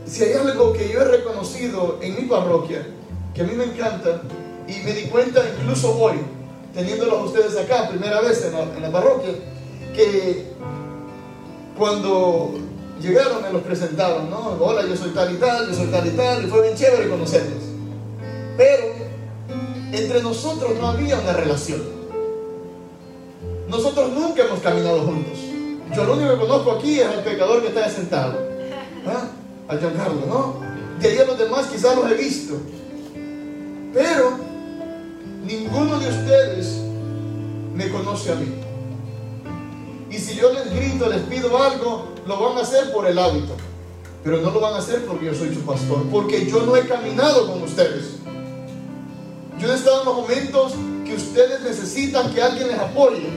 si 0.06 0.24
hay 0.24 0.34
algo 0.36 0.72
que 0.72 0.88
yo 0.88 1.02
he 1.02 1.04
reconocido 1.04 2.00
en 2.02 2.16
mi 2.16 2.22
parroquia, 2.30 2.88
que 3.34 3.42
a 3.42 3.44
mí 3.44 3.52
me 3.54 3.66
encanta, 3.66 4.22
y 4.70 4.86
me 4.86 4.94
di 4.94 5.10
cuenta 5.10 5.44
incluso 5.60 6.00
hoy, 6.00 6.16
teniéndolos 6.74 7.26
ustedes 7.26 7.58
acá, 7.58 7.90
primera 7.90 8.22
vez 8.22 8.46
en 8.46 8.82
la 8.82 8.90
parroquia, 8.90 9.34
que 9.94 10.46
cuando 11.78 12.54
llegaron 13.02 13.42
me 13.42 13.52
los 13.52 13.62
presentaron, 13.62 14.30
¿no? 14.30 14.58
Hola, 14.60 14.86
yo 14.86 14.96
soy 14.96 15.12
tal 15.12 15.34
y 15.34 15.38
tal, 15.38 15.68
yo 15.68 15.74
soy 15.74 15.88
tal 15.88 16.08
y 16.08 16.12
tal, 16.12 16.46
y 16.46 16.48
fue 16.48 16.62
bien 16.62 16.76
chévere 16.76 17.10
conocerlos. 17.10 17.64
Pero 18.58 18.86
entre 19.92 20.22
nosotros 20.22 20.72
no 20.80 20.88
había 20.88 21.20
una 21.20 21.34
relación. 21.34 21.82
Nosotros 23.68 24.12
nunca 24.12 24.44
hemos 24.44 24.60
caminado 24.60 25.02
juntos. 25.02 25.40
Yo 25.96 26.04
lo 26.04 26.14
único 26.14 26.34
que 26.34 26.40
conozco 26.40 26.72
aquí 26.72 27.00
es 27.00 27.08
al 27.08 27.24
pecador 27.24 27.62
que 27.62 27.68
está 27.68 27.90
sentado, 27.90 28.40
¿ah? 29.08 29.28
a 29.68 29.78
Giancarlo, 29.78 30.26
¿no? 30.26 30.60
De 31.00 31.10
ahí 31.10 31.18
a 31.18 31.26
los 31.26 31.38
demás 31.38 31.68
quizás 31.68 31.96
los 31.96 32.12
he 32.12 32.16
visto. 32.16 32.56
Pero 33.94 34.38
ninguno 35.46 36.00
de 36.00 36.10
ustedes 36.10 36.82
me 37.74 37.90
conoce 37.90 38.32
a 38.32 38.36
mí. 38.36 38.65
Si 40.36 40.42
yo 40.42 40.52
les 40.52 40.70
grito, 40.70 41.10
les 41.10 41.22
pido 41.22 41.58
algo, 41.64 42.10
lo 42.28 42.38
van 42.38 42.58
a 42.58 42.62
hacer 42.62 42.92
por 42.92 43.08
el 43.08 43.18
hábito. 43.18 43.54
Pero 44.22 44.42
no 44.42 44.52
lo 44.52 44.60
van 44.60 44.74
a 44.74 44.80
hacer 44.80 45.06
porque 45.06 45.28
yo 45.28 45.34
soy 45.34 45.56
su 45.56 45.62
pastor. 45.62 46.04
Porque 46.12 46.46
yo 46.46 46.62
no 46.64 46.76
he 46.76 46.86
caminado 46.86 47.48
con 47.50 47.64
ustedes. 47.64 48.16
Yo 49.58 49.72
he 49.72 49.76
estado 49.76 50.02
en 50.02 50.06
los 50.08 50.16
momentos 50.16 50.74
que 51.06 51.16
ustedes 51.16 51.62
necesitan 51.62 52.34
que 52.34 52.42
alguien 52.42 52.68
les 52.68 52.78
apoye. 52.78 53.30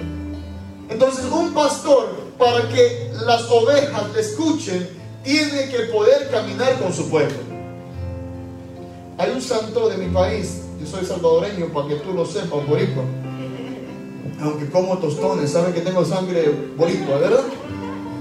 Entonces 0.88 1.26
un 1.26 1.54
pastor, 1.54 2.16
para 2.36 2.68
que 2.68 3.12
las 3.24 3.48
ovejas 3.48 4.12
le 4.12 4.20
escuchen, 4.20 4.88
tiene 5.22 5.68
que 5.68 5.78
poder 5.92 6.28
caminar 6.32 6.80
con 6.80 6.92
su 6.92 7.08
pueblo. 7.08 7.38
Hay 9.18 9.30
un 9.30 9.40
santo 9.40 9.88
de 9.88 9.98
mi 9.98 10.12
país, 10.12 10.62
yo 10.80 10.86
soy 10.88 11.06
salvadoreño, 11.06 11.66
para 11.72 11.86
que 11.86 11.94
tú 11.94 12.12
lo 12.12 12.26
sepas, 12.26 12.66
boricua. 12.66 13.04
Aunque 14.40 14.70
como 14.70 14.98
tostones, 14.98 15.50
saben 15.50 15.72
que 15.72 15.80
tengo 15.80 16.04
sangre 16.04 16.50
boricua, 16.76 17.18
¿verdad? 17.18 17.44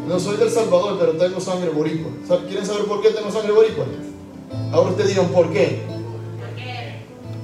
No 0.08 0.20
soy 0.20 0.38
del 0.38 0.50
Salvador, 0.50 0.98
pero 1.00 1.14
tengo 1.14 1.40
sangre 1.40 1.70
boricua. 1.70 2.12
¿Quieren 2.48 2.66
saber 2.66 2.86
por 2.86 3.02
qué 3.02 3.10
tengo 3.10 3.30
sangre 3.30 3.52
boricua? 3.52 3.86
Ahora 4.72 4.92
ustedes 4.92 5.10
digan, 5.10 5.28
¿por 5.28 5.52
qué? 5.52 5.82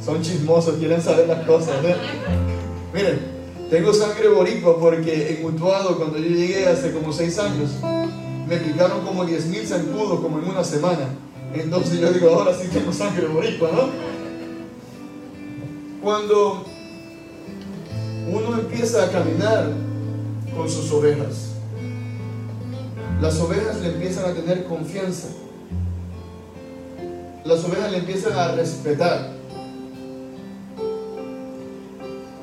Son 0.03 0.21
chismosos, 0.21 0.75
quieren 0.77 1.01
saber 1.01 1.27
las 1.27 1.45
cosas. 1.45 1.83
¿eh? 1.83 1.95
Miren, 2.93 3.19
tengo 3.69 3.93
sangre 3.93 4.27
boricua 4.29 4.79
porque 4.79 5.35
en 5.35 5.41
Mutuado, 5.43 5.97
cuando 5.97 6.17
yo 6.17 6.27
llegué 6.27 6.67
hace 6.67 6.91
como 6.91 7.11
seis 7.11 7.39
años, 7.39 7.71
me 8.47 8.57
picaron 8.57 9.05
como 9.05 9.25
10.000 9.25 9.65
zancudos 9.65 10.19
como 10.19 10.39
en 10.39 10.49
una 10.49 10.63
semana. 10.63 11.09
Entonces 11.53 11.99
yo 11.99 12.11
digo, 12.11 12.29
ahora 12.29 12.53
sí 12.53 12.67
tengo 12.67 12.91
sangre 12.91 13.27
boricua, 13.27 13.71
¿no? 13.71 13.89
Cuando 16.01 16.65
uno 18.31 18.59
empieza 18.59 19.05
a 19.05 19.11
caminar 19.11 19.69
con 20.55 20.69
sus 20.69 20.91
ovejas, 20.91 21.53
las 23.23 23.39
ovejas 23.39 23.79
le 23.81 23.87
empiezan 23.87 24.29
a 24.29 24.33
tener 24.33 24.65
confianza. 24.65 25.29
Las 27.45 27.63
ovejas 27.63 27.89
le 27.91 27.99
empiezan 27.99 28.33
a 28.33 28.51
respetar. 28.51 29.31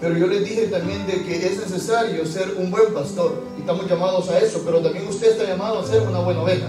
Pero 0.00 0.16
yo 0.16 0.26
les 0.26 0.42
dije 0.42 0.68
también 0.68 1.06
de 1.06 1.22
que 1.22 1.46
es 1.46 1.58
necesario 1.58 2.24
ser 2.24 2.54
un 2.56 2.70
buen 2.70 2.94
pastor. 2.94 3.44
Y 3.58 3.60
estamos 3.60 3.86
llamados 3.90 4.30
a 4.30 4.38
eso. 4.38 4.62
Pero 4.64 4.80
también 4.80 5.06
usted 5.06 5.32
está 5.32 5.44
llamado 5.44 5.80
a 5.80 5.86
ser 5.86 6.00
una 6.00 6.20
buena 6.20 6.40
oveja. 6.42 6.68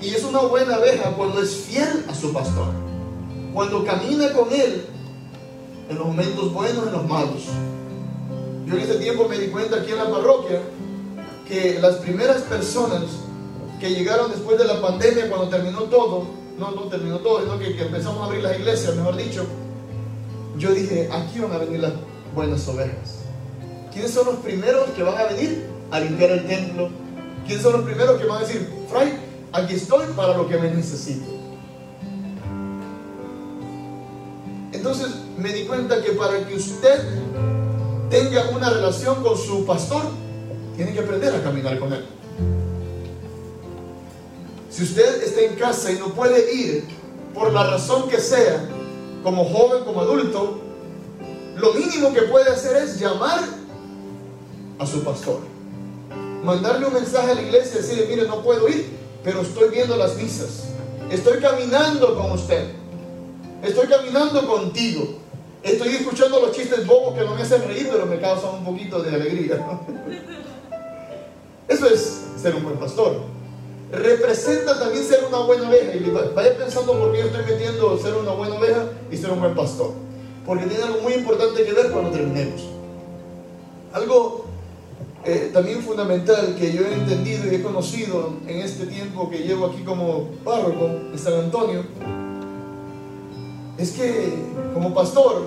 Y 0.00 0.08
es 0.08 0.24
una 0.24 0.40
buena 0.40 0.78
oveja 0.78 1.10
cuando 1.10 1.42
es 1.42 1.54
fiel 1.54 2.06
a 2.08 2.14
su 2.14 2.32
pastor. 2.32 2.68
Cuando 3.52 3.84
camina 3.84 4.32
con 4.32 4.50
él 4.50 4.86
en 5.90 5.98
los 5.98 6.06
momentos 6.06 6.52
buenos 6.52 6.86
en 6.86 6.92
los 6.92 7.08
malos. 7.08 7.46
Yo 8.64 8.76
en 8.76 8.80
ese 8.80 8.94
tiempo 8.94 9.28
me 9.28 9.36
di 9.36 9.48
cuenta 9.48 9.78
aquí 9.78 9.90
en 9.90 9.98
la 9.98 10.08
parroquia 10.08 10.60
que 11.48 11.80
las 11.80 11.96
primeras 11.96 12.42
personas 12.42 13.02
que 13.80 13.90
llegaron 13.90 14.30
después 14.30 14.56
de 14.56 14.66
la 14.66 14.80
pandemia, 14.80 15.28
cuando 15.28 15.48
terminó 15.48 15.82
todo, 15.84 16.26
no, 16.56 16.70
no 16.70 16.82
terminó 16.82 17.18
todo, 17.18 17.40
sino 17.40 17.58
que, 17.58 17.74
que 17.74 17.82
empezamos 17.82 18.22
a 18.22 18.26
abrir 18.26 18.42
las 18.42 18.58
iglesias, 18.58 18.94
mejor 18.94 19.16
dicho, 19.16 19.44
yo 20.56 20.72
dije, 20.72 21.08
aquí 21.10 21.40
van 21.40 21.52
a 21.52 21.58
venir 21.58 21.80
las 21.80 21.92
buenas 22.34 22.68
ovejas. 22.68 23.24
¿Quiénes 23.92 24.12
son 24.12 24.26
los 24.26 24.36
primeros 24.36 24.90
que 24.90 25.02
van 25.02 25.18
a 25.18 25.24
venir 25.24 25.66
a 25.90 25.98
limpiar 25.98 26.30
el 26.30 26.46
templo? 26.46 26.90
¿Quiénes 27.46 27.64
son 27.64 27.72
los 27.72 27.82
primeros 27.82 28.20
que 28.20 28.26
van 28.26 28.38
a 28.38 28.46
decir, 28.46 28.68
Fray, 28.88 29.18
aquí 29.52 29.74
estoy 29.74 30.06
para 30.14 30.36
lo 30.36 30.46
que 30.46 30.56
me 30.56 30.70
necesito? 30.70 31.39
Entonces 34.72 35.08
me 35.38 35.52
di 35.52 35.64
cuenta 35.64 36.02
que 36.02 36.12
para 36.12 36.46
que 36.46 36.54
usted 36.54 37.00
tenga 38.10 38.50
una 38.50 38.70
relación 38.70 39.22
con 39.22 39.36
su 39.36 39.64
pastor, 39.64 40.02
tiene 40.76 40.92
que 40.92 41.00
aprender 41.00 41.34
a 41.34 41.42
caminar 41.42 41.78
con 41.78 41.92
él. 41.92 42.04
Si 44.70 44.84
usted 44.84 45.22
está 45.22 45.40
en 45.42 45.56
casa 45.56 45.92
y 45.92 45.98
no 45.98 46.08
puede 46.08 46.54
ir 46.54 46.84
por 47.34 47.52
la 47.52 47.64
razón 47.64 48.08
que 48.08 48.18
sea, 48.18 48.64
como 49.22 49.44
joven, 49.44 49.84
como 49.84 50.00
adulto, 50.00 50.58
lo 51.56 51.74
mínimo 51.74 52.12
que 52.14 52.22
puede 52.22 52.50
hacer 52.50 52.76
es 52.76 52.98
llamar 52.98 53.40
a 54.78 54.86
su 54.86 55.04
pastor. 55.04 55.40
Mandarle 56.42 56.86
un 56.86 56.94
mensaje 56.94 57.32
a 57.32 57.34
la 57.34 57.42
iglesia 57.42 57.78
y 57.78 57.82
decirle, 57.82 58.06
mire, 58.08 58.26
no 58.26 58.42
puedo 58.42 58.68
ir, 58.68 58.96
pero 59.22 59.42
estoy 59.42 59.68
viendo 59.68 59.96
las 59.96 60.16
misas. 60.16 60.64
Estoy 61.10 61.38
caminando 61.40 62.16
con 62.16 62.32
usted. 62.32 62.79
Estoy 63.62 63.88
caminando 63.88 64.46
contigo. 64.46 65.06
Estoy 65.62 65.96
escuchando 65.96 66.40
los 66.40 66.52
chistes 66.52 66.86
bobos 66.86 67.14
que 67.14 67.24
no 67.24 67.34
me 67.34 67.42
hacen 67.42 67.62
reír, 67.66 67.88
pero 67.92 68.06
me 68.06 68.18
causan 68.18 68.54
un 68.54 68.64
poquito 68.64 69.02
de 69.02 69.14
alegría. 69.14 69.56
Eso 71.68 71.86
es 71.86 72.22
ser 72.40 72.54
un 72.54 72.64
buen 72.64 72.78
pastor. 72.78 73.20
Representa 73.92 74.78
también 74.78 75.04
ser 75.04 75.24
una 75.28 75.40
buena 75.40 75.68
oveja. 75.68 75.94
Y 75.94 76.10
vaya 76.34 76.56
pensando 76.56 76.98
por 76.98 77.12
qué 77.12 77.20
estoy 77.20 77.44
metiendo 77.44 77.98
ser 77.98 78.14
una 78.14 78.32
buena 78.32 78.54
oveja 78.54 78.86
y 79.10 79.16
ser 79.16 79.30
un 79.30 79.40
buen 79.40 79.54
pastor. 79.54 79.92
Porque 80.46 80.64
tiene 80.64 80.84
algo 80.84 81.02
muy 81.02 81.12
importante 81.12 81.62
que 81.62 81.72
ver 81.72 81.90
cuando 81.90 82.10
terminemos. 82.10 82.62
Algo 83.92 84.46
eh, 85.24 85.50
también 85.52 85.82
fundamental 85.82 86.56
que 86.58 86.72
yo 86.72 86.86
he 86.86 86.94
entendido 86.94 87.52
y 87.52 87.56
he 87.56 87.62
conocido 87.62 88.32
en 88.46 88.60
este 88.60 88.86
tiempo 88.86 89.28
que 89.28 89.38
llevo 89.38 89.66
aquí 89.66 89.82
como 89.82 90.30
párroco 90.44 90.86
en 91.12 91.18
San 91.18 91.34
Antonio 91.34 91.84
es 93.80 93.92
que 93.92 94.34
como 94.74 94.92
pastor 94.92 95.44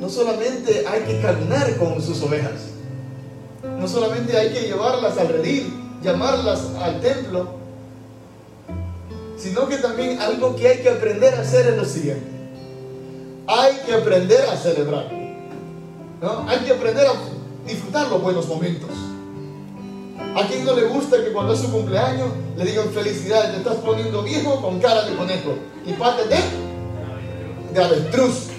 no 0.00 0.08
solamente 0.08 0.84
hay 0.88 1.02
que 1.02 1.20
caminar 1.20 1.76
con 1.76 2.02
sus 2.02 2.20
ovejas, 2.22 2.70
no 3.78 3.86
solamente 3.86 4.36
hay 4.36 4.52
que 4.52 4.62
llevarlas 4.62 5.16
al 5.18 5.28
redil, 5.28 5.72
llamarlas 6.02 6.60
al 6.82 7.00
templo, 7.00 7.60
sino 9.38 9.68
que 9.68 9.76
también 9.76 10.20
algo 10.20 10.56
que 10.56 10.66
hay 10.66 10.78
que 10.78 10.88
aprender 10.88 11.34
a 11.34 11.42
hacer 11.42 11.66
es 11.68 11.76
lo 11.76 11.84
siguiente. 11.84 12.26
Hay 13.46 13.76
que 13.86 13.94
aprender 13.94 14.40
a 14.46 14.56
celebrar. 14.56 15.06
¿no? 16.20 16.48
Hay 16.48 16.58
que 16.60 16.72
aprender 16.72 17.06
a 17.06 17.12
disfrutar 17.66 18.08
los 18.08 18.20
buenos 18.20 18.48
momentos. 18.48 18.90
¿A 20.36 20.46
quién 20.46 20.64
no 20.64 20.74
le 20.74 20.84
gusta 20.84 21.22
que 21.22 21.32
cuando 21.32 21.54
es 21.54 21.60
su 21.60 21.70
cumpleaños 21.70 22.28
le 22.56 22.64
digan 22.64 22.90
felicidades, 22.90 23.52
te 23.52 23.58
estás 23.58 23.76
poniendo 23.76 24.22
viejo 24.22 24.60
con 24.60 24.80
cara 24.80 25.04
de 25.04 25.16
conejo 25.16 25.54
y 25.86 25.92
pate 25.94 26.28
de, 26.28 26.69
de 27.72 27.82
avestruz? 27.82 28.50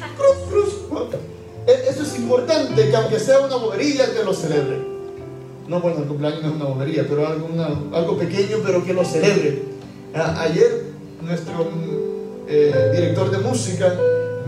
E, 1.67 1.89
eso 1.89 2.04
es 2.04 2.17
importante 2.17 2.89
que 2.89 2.95
aunque 2.95 3.19
sea 3.19 3.39
una 3.39 3.56
bobería, 3.56 4.13
que 4.13 4.24
lo 4.24 4.34
celebre. 4.34 4.78
No, 5.67 5.80
bueno, 5.80 6.00
el 6.00 6.06
cumpleaños 6.06 6.41
no 6.41 6.50
es 6.50 6.56
una 6.56 6.65
bobería, 6.65 7.06
pero 7.08 7.28
algo, 7.28 7.47
algo 7.93 8.17
pequeño, 8.17 8.58
pero 8.65 8.84
que 8.84 8.93
lo 8.93 9.06
celebre. 9.06 9.63
ayer 10.13 10.91
nuestro 11.21 11.67
eh, 12.47 12.91
director 12.93 13.32
de 13.32 13.38
música 13.38 13.95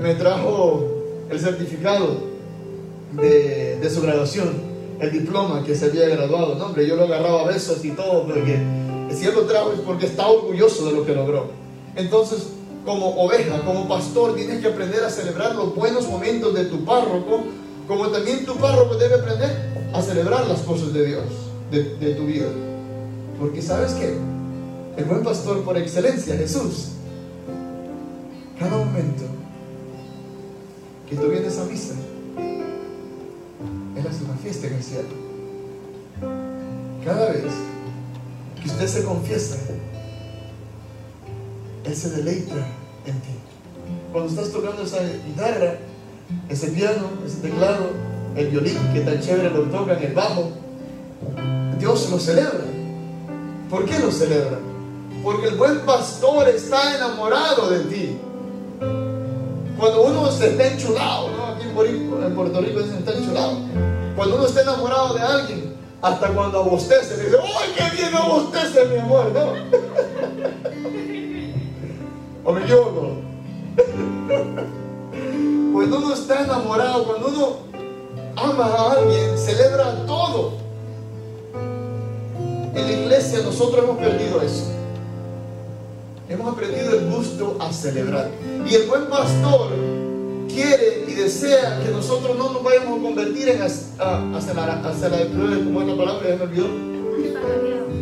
me 0.01 0.15
trajo 0.15 0.87
el 1.29 1.39
certificado 1.39 2.17
de, 3.13 3.89
su 3.89 4.01
graduación, 4.01 4.53
el 4.99 5.11
diploma 5.11 5.63
que 5.63 5.75
se 5.75 5.85
había 5.85 6.07
graduado. 6.09 6.55
No, 6.55 6.65
hombre, 6.65 6.87
yo 6.87 6.95
lo 6.95 7.03
agarraba 7.03 7.41
a 7.41 7.47
besos 7.47 7.83
y 7.85 7.91
todo, 7.91 8.25
pero 8.27 8.43
que 8.43 8.59
si 9.15 9.25
él 9.25 9.35
lo 9.35 9.43
trajo 9.43 9.73
es 9.73 9.79
porque 9.79 10.07
está 10.07 10.27
orgulloso 10.27 10.87
de 10.87 10.93
lo 10.93 11.05
que 11.05 11.13
logró. 11.13 11.51
Entonces, 11.95 12.47
como 12.85 13.23
oveja, 13.23 13.61
como 13.63 13.87
pastor, 13.87 14.35
tienes 14.35 14.61
que 14.61 14.67
aprender 14.67 15.03
a 15.03 15.09
celebrar 15.09 15.55
los 15.55 15.73
buenos 15.75 16.07
momentos 16.07 16.53
de 16.53 16.65
tu 16.65 16.83
párroco, 16.83 17.43
como 17.87 18.09
también 18.09 18.45
tu 18.45 18.55
párroco 18.57 18.95
debe 18.95 19.15
aprender 19.15 19.73
a 19.93 20.01
celebrar 20.01 20.47
las 20.47 20.61
cosas 20.61 20.93
de 20.93 21.05
Dios, 21.05 21.23
de, 21.71 22.13
tu 22.15 22.25
vida. 22.25 22.47
Porque 23.39 23.61
sabes 23.61 23.93
que 23.93 24.17
el 24.97 25.05
buen 25.05 25.23
pastor 25.23 25.63
por 25.63 25.77
excelencia, 25.77 26.35
Jesús, 26.35 26.89
cada 28.59 28.77
momento 28.77 29.23
que 31.09 31.15
tú 31.15 31.27
vienes 31.27 31.57
a 31.57 31.65
misa, 31.65 31.93
Él 32.37 34.07
hace 34.07 34.23
una 34.25 34.35
fiesta 34.35 34.67
en 34.67 34.73
el 34.73 34.83
cielo. 34.83 35.23
Cada 37.05 37.29
vez 37.29 37.53
que 38.61 38.67
usted 38.69 38.87
se 38.87 39.03
confiesa, 39.03 39.57
Él 41.83 41.95
se 41.95 42.09
deleita 42.09 42.55
en 43.05 43.19
ti. 43.21 43.35
Cuando 44.11 44.29
estás 44.29 44.51
tocando 44.51 44.83
esa 44.83 44.99
guitarra, 45.25 45.75
ese 46.49 46.67
piano, 46.67 47.09
ese 47.25 47.37
teclado, 47.37 47.91
el 48.35 48.47
violín 48.47 48.77
que 48.93 49.01
tan 49.01 49.19
chévere 49.19 49.49
lo 49.49 49.63
tocan, 49.63 50.01
el 50.01 50.13
bajo, 50.13 50.51
Dios 51.79 52.09
lo 52.09 52.19
celebra. 52.19 52.65
¿Por 53.69 53.85
qué 53.85 53.99
lo 53.99 54.11
celebra? 54.11 54.59
Porque 55.23 55.47
el 55.47 55.55
buen 55.55 55.79
pastor 55.81 56.47
está 56.49 56.95
enamorado 56.95 57.69
de 57.69 57.79
ti. 57.85 58.17
Cuando 59.77 60.03
uno 60.03 60.31
se 60.31 60.51
está 60.51 60.67
enchulado, 60.67 61.29
¿no? 61.31 61.45
aquí 61.47 61.65
en 61.65 62.35
Puerto 62.35 62.61
Rico 62.61 62.81
dicen 62.81 62.99
está 62.99 63.13
enchulado. 63.13 63.57
Cuando 64.15 64.35
uno 64.35 64.45
está 64.45 64.61
enamorado 64.61 65.15
de 65.15 65.21
alguien, 65.21 65.73
hasta 66.01 66.27
cuando 66.29 66.59
abostece, 66.59 67.15
dice, 67.23 67.37
¡ay, 67.41 67.73
qué 67.75 67.97
bien 67.97 68.15
abostece, 68.15 68.85
mi 68.85 68.99
amor! 68.99 69.31
¿no? 69.33 69.53
¿O 72.45 72.51
me? 72.51 72.61
Cuando 75.73 75.97
uno 75.97 76.13
está 76.13 76.43
enamorado, 76.43 77.05
cuando 77.05 77.27
uno 77.27 77.57
ama 78.35 78.65
a 78.65 78.91
alguien, 78.93 79.37
celebra 79.37 80.05
todo. 80.05 80.53
En 82.75 82.85
la 82.85 82.91
iglesia 82.91 83.39
nosotros 83.43 83.83
hemos 83.83 83.97
perdido 83.97 84.41
eso. 84.41 84.65
Hemos 86.27 86.53
aprendido 86.53 86.97
el 86.97 87.09
gusto 87.09 87.57
a 87.59 87.71
celebrar. 87.71 88.29
Y 88.69 88.75
el 88.75 88.87
buen 88.87 89.09
pastor 89.09 89.69
quiere 90.47 91.05
y 91.07 91.13
desea 91.13 91.79
que 91.83 91.91
nosotros 91.91 92.37
no 92.37 92.51
nos 92.51 92.63
vayamos 92.63 92.99
a 92.99 93.03
convertir 93.03 93.49
en 93.49 93.61
asalariados, 93.61 95.63
como 95.63 95.81
es 95.81 95.87
la 95.87 95.97
palabra, 95.97 96.29
ya 96.29 96.35
me 96.35 96.43
olvidó. 96.43 96.67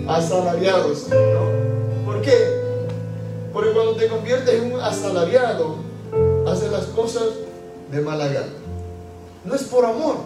Asalariados. 0.08 1.08
¿no? 1.10 2.06
¿Por 2.06 2.22
qué? 2.22 2.61
Porque 3.54 3.72
cuando 3.72 3.96
te 3.96 4.08
conviertes 4.08 4.54
en 4.62 4.74
un 4.74 4.80
asalariado, 4.80 5.76
haces 6.48 6.72
las 6.72 6.86
cosas 6.88 7.24
de 7.92 8.02
mala 8.02 8.28
gana. 8.28 8.48
No 9.46 9.56
es 9.56 9.64
por 9.64 9.86
amor, 9.86 10.18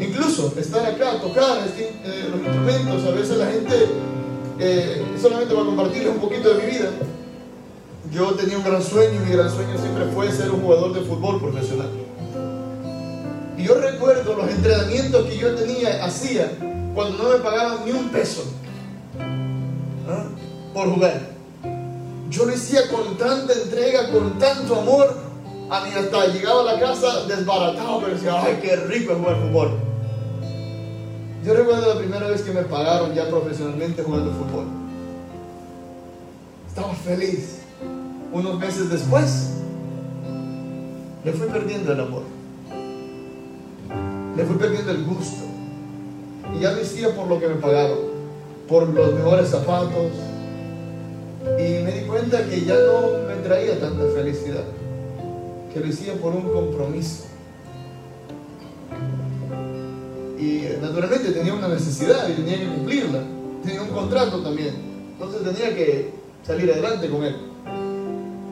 Incluso 0.00 0.54
estar 0.58 0.84
acá, 0.86 1.20
tocar 1.20 1.58
este- 1.66 1.90
eh, 2.04 2.28
los 2.30 2.40
instrumentos, 2.40 3.04
a 3.06 3.10
veces 3.14 3.36
la 3.36 3.46
gente 3.46 3.74
eh, 4.58 5.02
solamente 5.20 5.54
va 5.54 5.62
a 5.62 5.64
compartirles 5.66 6.08
un 6.14 6.20
poquito 6.20 6.54
de 6.54 6.62
mi 6.64 6.70
vida. 6.70 6.90
Yo 8.10 8.30
tenía 8.32 8.56
un 8.58 8.64
gran 8.64 8.82
sueño, 8.82 9.20
mi 9.20 9.32
gran 9.32 9.50
sueño 9.50 9.78
siempre 9.78 10.06
fue 10.14 10.30
ser 10.32 10.50
un 10.50 10.62
jugador 10.62 10.92
de 10.94 11.00
fútbol 11.02 11.38
profesional. 11.40 11.88
Y 13.58 13.62
yo 13.64 13.74
recuerdo 13.74 14.34
los 14.36 14.50
entrenamientos 14.50 15.26
que 15.26 15.36
yo 15.38 15.54
tenía, 15.54 16.02
hacía, 16.04 16.50
cuando 16.94 17.22
no 17.22 17.28
me 17.30 17.36
pagaban 17.36 17.84
ni 17.84 17.92
un 17.92 18.08
peso. 18.08 18.42
Por 20.72 20.92
jugar. 20.92 21.20
Yo 22.30 22.44
lo 22.44 22.54
hacía 22.54 22.88
con 22.88 23.16
tanta 23.16 23.52
entrega, 23.52 24.10
con 24.10 24.38
tanto 24.38 24.80
amor, 24.80 25.16
a 25.70 25.84
mí 25.84 25.90
hasta 25.96 26.26
llegaba 26.26 26.60
a 26.62 26.74
la 26.74 26.80
casa 26.80 27.24
desbaratado, 27.26 28.00
pero 28.00 28.14
decía, 28.14 28.42
ay, 28.42 28.58
qué 28.62 28.76
rico 28.76 29.12
es 29.12 29.18
jugar 29.18 29.36
fútbol. 29.36 29.70
Yo 31.44 31.54
recuerdo 31.54 31.94
la 31.94 31.98
primera 31.98 32.28
vez 32.28 32.42
que 32.42 32.52
me 32.52 32.62
pagaron 32.62 33.14
ya 33.14 33.28
profesionalmente 33.28 34.02
jugando 34.02 34.30
fútbol. 34.32 34.66
Estaba 36.68 36.92
feliz. 36.94 37.56
Unos 38.32 38.58
meses 38.60 38.90
después, 38.90 39.54
le 41.24 41.32
fui 41.32 41.48
perdiendo 41.48 41.92
el 41.92 42.00
amor. 42.00 42.22
Le 44.36 44.44
fui 44.44 44.56
perdiendo 44.56 44.92
el 44.92 45.04
gusto. 45.04 45.44
Y 46.56 46.60
ya 46.60 46.72
lo 46.72 46.82
hacía 46.82 47.14
por 47.14 47.26
lo 47.26 47.40
que 47.40 47.48
me 47.48 47.56
pagaron, 47.56 47.98
por 48.68 48.88
los 48.88 49.14
mejores 49.14 49.48
zapatos. 49.48 50.12
Y 51.42 51.82
me 51.82 51.92
di 51.92 52.06
cuenta 52.06 52.44
que 52.46 52.64
ya 52.64 52.74
no 52.74 53.26
me 53.26 53.36
traía 53.42 53.80
tanta 53.80 54.04
felicidad, 54.14 54.64
que 55.72 55.80
lo 55.80 55.88
hacía 55.88 56.14
por 56.14 56.34
un 56.34 56.50
compromiso. 56.50 57.24
Y 60.38 60.64
naturalmente 60.80 61.32
tenía 61.32 61.54
una 61.54 61.68
necesidad 61.68 62.28
y 62.28 62.32
tenía 62.32 62.58
que 62.58 62.66
cumplirla. 62.66 63.22
Tenía 63.64 63.82
un 63.82 63.88
contrato 63.88 64.42
también. 64.42 64.74
Entonces 65.12 65.42
tenía 65.42 65.74
que 65.74 66.12
salir 66.42 66.70
adelante 66.72 67.08
con 67.08 67.24
él. 67.24 67.36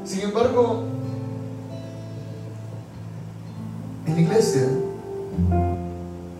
Sin 0.05 0.21
embargo, 0.21 0.85
en 4.07 4.15
la 4.15 4.21
iglesia, 4.21 4.69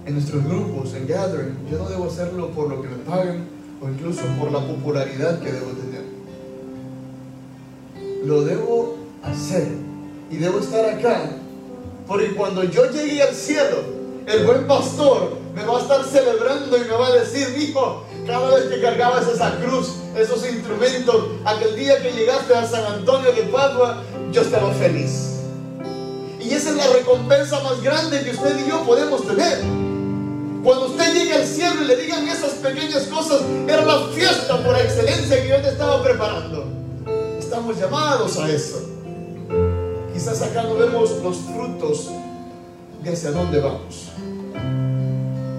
en 0.07 0.15
nuestros 0.15 0.45
grupos, 0.45 0.95
en 0.95 1.07
gathering, 1.07 1.57
yo 1.71 1.79
no 1.79 1.89
debo 1.89 2.07
hacerlo 2.07 2.51
por 2.51 2.69
lo 2.69 2.81
que 2.81 2.89
me 2.89 2.97
paguen 2.97 3.45
o 3.83 3.89
incluso 3.89 4.23
por 4.39 4.51
la 4.51 4.61
popularidad 4.61 5.39
que 5.41 5.53
debo 5.53 5.71
tener. 5.73 5.88
Lo 8.25 8.43
debo 8.43 8.97
hacer 9.23 9.69
y 10.31 10.37
debo 10.37 10.59
estar 10.59 10.85
acá 10.85 11.31
porque 12.09 12.35
cuando 12.35 12.65
yo 12.65 12.91
llegue 12.91 13.23
al 13.23 13.35
cielo, 13.35 13.77
el 14.27 14.47
buen 14.47 14.67
pastor 14.67 15.37
me 15.55 15.63
va 15.65 15.79
a 15.79 15.83
estar 15.83 16.03
celebrando 16.05 16.79
y 16.79 16.81
me 16.81 16.95
va 16.95 17.09
a 17.09 17.13
decir, 17.13 17.55
hijo, 17.59 18.07
cada 18.27 18.55
vez 18.55 18.65
que 18.65 18.81
cargabas 18.81 19.29
esa 19.29 19.57
cruz, 19.57 19.97
esos 20.17 20.49
instrumentos, 20.49 21.27
aquel 21.45 21.77
día 21.77 22.01
que 22.03 22.13
llegaste 22.13 22.55
a 22.55 22.67
San 22.67 22.85
Antonio 22.95 23.31
de 23.33 23.43
Padua, 23.43 24.03
yo 24.33 24.41
estaba 24.41 24.73
feliz. 24.73 25.35
Y 26.41 26.51
esa 26.51 26.71
es 26.71 26.77
la 26.77 26.87
recompensa 26.95 27.63
más 27.63 27.83
grande 27.83 28.25
que 28.25 28.31
usted 28.31 28.59
y 28.59 28.71
yo 28.71 28.83
podemos 28.85 29.27
tener. 29.27 29.59
Cuando 30.65 30.87
usted 30.87 31.13
llegue 31.13 31.35
al 31.35 31.47
cielo 31.47 31.83
y 31.83 31.87
le 31.89 31.97
digan 31.97 32.27
esas 32.27 32.53
pequeñas 32.53 33.03
cosas, 33.05 33.43
era 33.69 33.85
la 33.85 34.07
fiesta 34.15 34.65
por 34.65 34.75
excelencia 34.77 35.43
que 35.43 35.49
yo 35.49 35.57
te 35.61 35.69
estaba 35.69 36.03
preparando. 36.03 36.65
Llamados 37.77 38.39
a 38.39 38.51
eso. 38.51 38.81
Quizás 40.15 40.41
acá 40.41 40.63
no 40.63 40.75
vemos 40.75 41.23
los 41.23 41.37
frutos 41.37 42.11
de 43.03 43.13
hacia 43.13 43.31
dónde 43.31 43.61
vamos. 43.61 44.09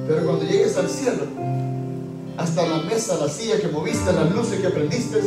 Pero 0.07 0.25
cuando 0.25 0.43
llegues 0.43 0.75
al 0.77 0.89
cielo, 0.89 1.23
hasta 2.35 2.65
la 2.67 2.77
mesa, 2.79 3.15
la 3.17 3.29
silla 3.29 3.59
que 3.59 3.67
moviste, 3.67 4.11
las 4.11 4.31
luces 4.31 4.59
que 4.59 4.69
prendiste 4.69 5.19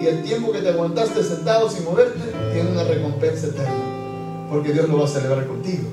y 0.00 0.06
el 0.06 0.22
tiempo 0.22 0.52
que 0.52 0.60
te 0.60 0.68
aguantaste 0.68 1.24
sentado 1.24 1.68
sin 1.68 1.84
moverte, 1.84 2.20
tiene 2.52 2.70
una 2.70 2.84
recompensa 2.84 3.48
eterna, 3.48 4.48
porque 4.48 4.72
Dios 4.72 4.88
lo 4.88 4.98
va 4.98 5.06
a 5.06 5.08
celebrar 5.08 5.46
contigo. 5.48 5.88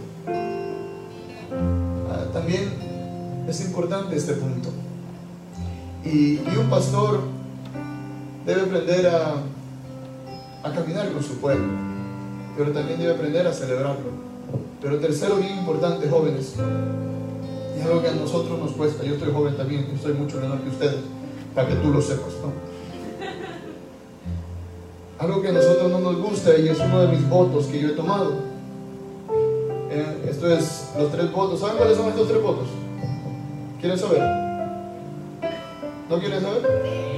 Ah, 2.12 2.26
también 2.32 2.72
es 3.48 3.62
importante 3.62 4.16
este 4.16 4.34
punto. 4.34 4.70
Y 6.06 6.38
un 6.56 6.70
pastor 6.70 7.39
debe 8.46 8.62
aprender 8.62 9.08
a, 9.08 9.36
a 10.64 10.74
caminar 10.74 11.12
con 11.12 11.24
su 11.24 11.38
pueblo, 11.38 11.68
pero 12.58 12.72
también 12.72 13.00
debe 13.00 13.14
aprender 13.14 13.48
a 13.48 13.54
celebrarlo. 13.54 14.30
Pero 14.82 14.98
tercero, 15.00 15.36
bien 15.36 15.60
importante, 15.60 16.10
jóvenes, 16.10 16.56
y 17.78 17.82
algo 17.82 18.02
que 18.02 18.10
a 18.10 18.14
nosotros 18.14 18.60
nos 18.60 18.72
cuesta, 18.72 19.04
yo 19.04 19.16
estoy 19.16 19.32
joven 19.32 19.56
también, 19.56 19.88
yo 19.92 20.02
soy 20.02 20.14
mucho 20.14 20.38
menor 20.38 20.60
que 20.60 20.70
ustedes, 20.70 20.98
para 21.54 21.68
que 21.68 21.76
tú 21.76 21.90
lo 21.90 22.02
sepas, 22.02 22.34
¿no? 22.42 22.70
Algo 25.20 25.42
que 25.42 25.50
a 25.50 25.52
nosotros 25.52 25.92
no 25.92 26.00
nos 26.00 26.16
gusta 26.18 26.58
y 26.58 26.70
es 26.70 26.80
uno 26.80 27.02
de 27.02 27.08
mis 27.10 27.28
votos 27.30 27.66
que 27.66 27.80
yo 27.82 27.90
he 27.90 27.92
tomado. 27.92 28.36
Eh, 29.92 30.28
esto 30.30 30.48
es 30.50 30.92
los 30.98 31.12
tres 31.12 31.30
votos. 31.34 31.60
¿Saben 31.60 31.76
cuáles 31.78 31.98
son 31.98 32.08
estos 32.08 32.30
tres 32.30 32.42
votos? 32.42 32.68
¿Quieren 33.82 34.00
saber? 34.00 34.22
¿No 36.10 36.20
quieren 36.20 36.42
saber? 36.42 37.09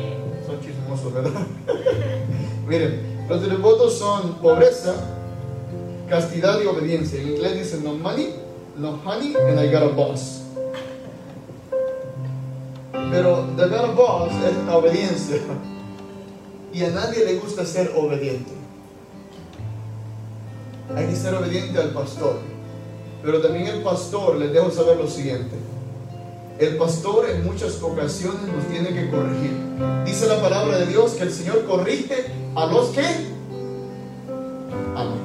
Miren, 2.67 3.25
los 3.29 3.41
tres 3.41 3.61
votos 3.61 3.97
son 3.97 4.35
pobreza, 4.35 4.93
castidad 6.09 6.59
y 6.61 6.67
obediencia. 6.67 7.21
En 7.21 7.29
inglés 7.29 7.55
dicen 7.55 7.83
no 7.83 7.93
money, 7.93 8.35
no 8.77 8.99
honey, 9.05 9.35
and 9.35 9.59
I 9.59 9.71
got 9.71 9.83
a 9.83 9.87
boss. 9.87 10.41
Pero 12.91 13.47
the 13.57 13.67
got 13.67 13.89
a 13.89 13.91
boss 13.93 14.31
es 14.31 14.65
la 14.65 14.77
obediencia. 14.77 15.37
Y 16.73 16.83
a 16.83 16.89
nadie 16.89 17.25
le 17.25 17.35
gusta 17.35 17.65
ser 17.65 17.91
obediente. 17.95 18.51
Hay 20.95 21.07
que 21.07 21.15
ser 21.15 21.35
obediente 21.35 21.79
al 21.79 21.89
pastor. 21.89 22.37
Pero 23.23 23.41
también 23.41 23.67
el 23.67 23.81
pastor, 23.81 24.37
les 24.37 24.51
dejo 24.51 24.71
saber 24.71 24.97
lo 24.97 25.07
siguiente. 25.07 25.55
El 26.61 26.77
pastor 26.77 27.27
en 27.27 27.43
muchas 27.43 27.81
ocasiones 27.81 28.43
nos 28.43 28.67
tiene 28.67 28.89
que 28.89 29.09
corregir. 29.09 29.51
Dice 30.05 30.27
la 30.27 30.39
palabra 30.39 30.77
de 30.77 30.85
Dios 30.85 31.13
que 31.13 31.23
el 31.23 31.33
Señor 31.33 31.65
corrige 31.65 32.27
a 32.53 32.67
los 32.67 32.89
que 32.89 33.03
aman. 34.95 35.17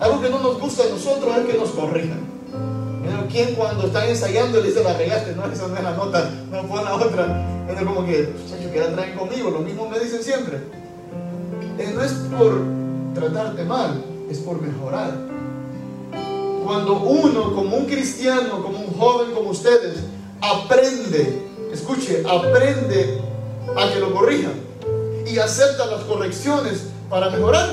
Algo 0.00 0.22
que 0.22 0.30
no 0.30 0.38
nos 0.38 0.58
gusta 0.58 0.84
a 0.84 0.88
nosotros 0.88 1.36
es 1.36 1.52
que 1.52 1.58
nos 1.58 1.68
corrijan. 1.68 2.20
Pero 3.04 3.26
¿quién 3.30 3.54
cuando 3.56 3.88
están 3.88 4.08
ensayando 4.08 4.58
le 4.58 4.68
dice 4.68 4.82
la 4.82 4.96
regaste? 4.96 5.36
No, 5.36 5.44
esa 5.44 5.68
no 5.68 5.76
es 5.76 5.82
la 5.82 5.92
nota, 5.92 6.30
no 6.50 6.62
pon 6.62 6.82
la 6.82 6.94
otra. 6.94 7.66
Es 7.68 7.82
como 7.82 8.06
que, 8.06 8.32
muchachos, 8.42 8.72
que 8.72 8.80
la 8.80 9.14
conmigo, 9.16 9.50
lo 9.50 9.58
mismo 9.58 9.86
me 9.86 9.98
dicen 9.98 10.22
siempre. 10.22 10.62
Eh, 11.78 11.92
no 11.94 12.02
es 12.02 12.12
por 12.12 12.62
tratarte 13.14 13.64
mal, 13.64 14.02
es 14.30 14.38
por 14.38 14.62
mejorar. 14.62 15.35
Cuando 16.66 16.94
uno, 16.98 17.54
como 17.54 17.76
un 17.76 17.86
cristiano, 17.86 18.60
como 18.60 18.80
un 18.80 18.92
joven 18.98 19.30
como 19.30 19.50
ustedes, 19.50 20.00
aprende, 20.40 21.46
escuche, 21.72 22.24
aprende 22.28 23.20
a 23.76 23.92
que 23.92 24.00
lo 24.00 24.12
corrijan 24.12 24.54
y 25.30 25.38
acepta 25.38 25.86
las 25.86 26.02
correcciones 26.02 26.88
para 27.08 27.30
mejorar, 27.30 27.68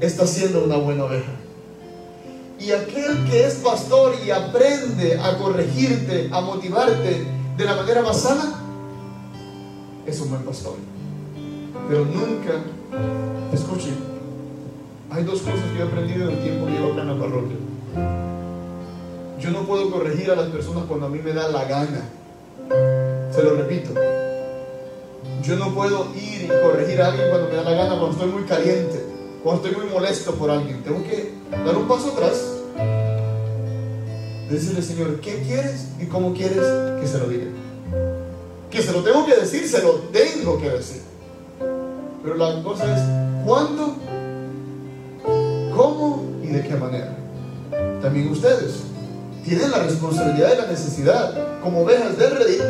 está 0.00 0.26
siendo 0.26 0.64
una 0.64 0.78
buena 0.78 1.04
oveja. 1.04 1.30
Y 2.58 2.70
aquel 2.72 3.28
que 3.30 3.44
es 3.44 3.56
pastor 3.56 4.14
y 4.26 4.30
aprende 4.30 5.20
a 5.20 5.36
corregirte, 5.36 6.30
a 6.32 6.40
motivarte 6.40 7.26
de 7.54 7.64
la 7.66 7.76
manera 7.76 8.00
más 8.00 8.18
sana, 8.18 8.62
es 10.06 10.18
un 10.20 10.30
buen 10.30 10.42
pastor. 10.42 10.76
Pero 11.86 12.06
nunca, 12.06 12.62
escuche, 13.52 13.90
hay 15.10 15.24
dos 15.24 15.40
cosas 15.40 15.60
que 15.72 15.78
he 15.78 15.82
aprendido 15.82 16.28
en 16.28 16.36
el 16.36 16.42
tiempo 16.42 16.66
que 16.66 16.72
llevo 16.72 16.92
acá 16.92 17.02
en 17.02 17.08
la 17.08 17.18
parroquia. 17.18 17.56
Yo 19.40 19.50
no 19.50 19.66
puedo 19.66 19.90
corregir 19.90 20.30
a 20.30 20.36
las 20.36 20.48
personas 20.48 20.84
cuando 20.88 21.06
a 21.06 21.08
mí 21.08 21.20
me 21.22 21.32
da 21.32 21.48
la 21.48 21.64
gana. 21.64 22.02
Se 23.30 23.42
lo 23.42 23.56
repito. 23.56 23.90
Yo 25.42 25.56
no 25.56 25.74
puedo 25.74 26.08
ir 26.14 26.44
y 26.44 26.48
corregir 26.48 27.00
a 27.00 27.08
alguien 27.08 27.28
cuando 27.30 27.48
me 27.48 27.54
da 27.54 27.62
la 27.62 27.70
gana, 27.72 27.98
cuando 27.98 28.10
estoy 28.10 28.28
muy 28.28 28.42
caliente, 28.42 29.04
cuando 29.42 29.66
estoy 29.66 29.82
muy 29.82 29.92
molesto 29.92 30.34
por 30.34 30.50
alguien. 30.50 30.82
Tengo 30.82 31.02
que 31.04 31.32
dar 31.50 31.76
un 31.76 31.86
paso 31.86 32.12
atrás. 32.12 32.44
Decirle, 34.50 34.82
Señor, 34.82 35.20
¿qué 35.20 35.42
quieres 35.42 35.88
y 36.00 36.06
cómo 36.06 36.32
quieres 36.32 36.64
que 37.00 37.06
se 37.06 37.18
lo 37.18 37.28
diga? 37.28 37.46
Que 38.70 38.82
se 38.82 38.92
lo 38.92 39.02
tengo 39.02 39.26
que 39.26 39.36
decir, 39.36 39.68
se 39.68 39.82
lo 39.82 39.92
tengo 40.12 40.60
que 40.60 40.70
decir. 40.70 41.02
Pero 42.22 42.34
la 42.36 42.62
cosa 42.62 42.84
es, 42.84 43.46
¿cuándo? 43.46 43.96
¿Cómo 45.76 46.24
y 46.42 46.46
de 46.46 46.62
qué 46.62 46.74
manera? 46.74 47.14
También 48.00 48.30
ustedes 48.30 48.84
tienen 49.44 49.70
la 49.70 49.80
responsabilidad 49.80 50.50
de 50.50 50.56
la 50.56 50.66
necesidad, 50.68 51.60
como 51.62 51.82
ovejas 51.82 52.16
del 52.16 52.30
redil, 52.30 52.62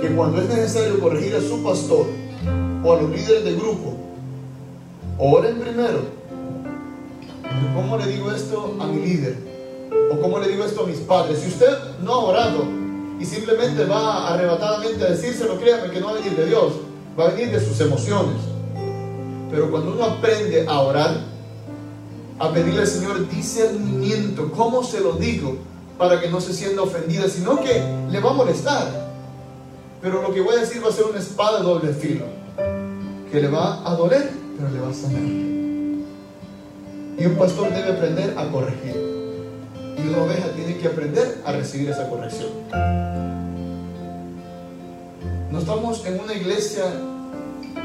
que 0.00 0.16
cuando 0.16 0.40
es 0.40 0.48
necesario 0.48 0.98
corregir 0.98 1.36
a 1.36 1.40
su 1.40 1.62
pastor 1.62 2.06
o 2.82 2.92
a 2.92 3.02
los 3.02 3.10
líderes 3.10 3.44
del 3.44 3.56
grupo, 3.56 3.94
oren 5.18 5.60
primero 5.60 6.22
¿cómo 7.74 7.98
le 7.98 8.06
digo 8.06 8.32
esto 8.32 8.76
a 8.80 8.86
mi 8.86 9.04
líder? 9.04 9.36
¿O 10.10 10.20
cómo 10.20 10.38
le 10.38 10.48
digo 10.48 10.64
esto 10.64 10.84
a 10.84 10.86
mis 10.86 10.98
padres? 10.98 11.38
Si 11.40 11.48
usted 11.48 11.76
no 12.02 12.12
ha 12.12 12.18
orado 12.18 12.64
y 13.20 13.24
simplemente 13.24 13.84
va 13.84 14.32
arrebatadamente 14.32 15.04
a 15.04 15.10
decírselo, 15.10 15.58
créame 15.58 15.90
que 15.90 16.00
no 16.00 16.06
va 16.06 16.12
a 16.12 16.14
venir 16.14 16.34
de 16.34 16.46
Dios, 16.46 16.72
va 17.18 17.26
a 17.26 17.28
venir 17.28 17.50
de 17.50 17.60
sus 17.60 17.78
emociones. 17.80 18.51
Pero 19.52 19.70
cuando 19.70 19.92
uno 19.92 20.04
aprende 20.04 20.66
a 20.66 20.80
orar, 20.80 21.14
a 22.38 22.52
pedirle 22.52 22.80
al 22.80 22.86
Señor 22.86 23.28
discernimiento, 23.28 24.50
¿cómo 24.50 24.82
se 24.82 25.00
lo 25.00 25.12
digo? 25.12 25.58
Para 25.98 26.18
que 26.22 26.28
no 26.28 26.40
se 26.40 26.54
sienta 26.54 26.80
ofendida, 26.80 27.28
sino 27.28 27.60
que 27.60 27.84
le 28.10 28.18
va 28.18 28.30
a 28.30 28.32
molestar. 28.32 29.12
Pero 30.00 30.22
lo 30.22 30.32
que 30.32 30.40
voy 30.40 30.56
a 30.56 30.60
decir 30.60 30.82
va 30.82 30.88
a 30.88 30.92
ser 30.92 31.04
una 31.04 31.18
espada 31.18 31.58
de 31.58 31.64
doble 31.64 31.92
filo, 31.92 32.24
que 33.30 33.42
le 33.42 33.48
va 33.48 33.86
a 33.86 33.94
doler, 33.94 34.30
pero 34.56 34.70
le 34.70 34.80
va 34.80 34.88
a 34.88 34.94
sanar. 34.94 35.20
Y 37.18 37.26
un 37.26 37.36
pastor 37.36 37.70
debe 37.74 37.92
aprender 37.92 38.34
a 38.38 38.50
corregir. 38.50 38.96
Y 39.98 40.08
una 40.08 40.22
oveja 40.24 40.48
tiene 40.56 40.78
que 40.78 40.88
aprender 40.88 41.42
a 41.44 41.52
recibir 41.52 41.90
esa 41.90 42.08
corrección. 42.08 42.48
No 45.50 45.58
estamos 45.58 46.06
en 46.06 46.20
una 46.20 46.32
iglesia 46.32 46.84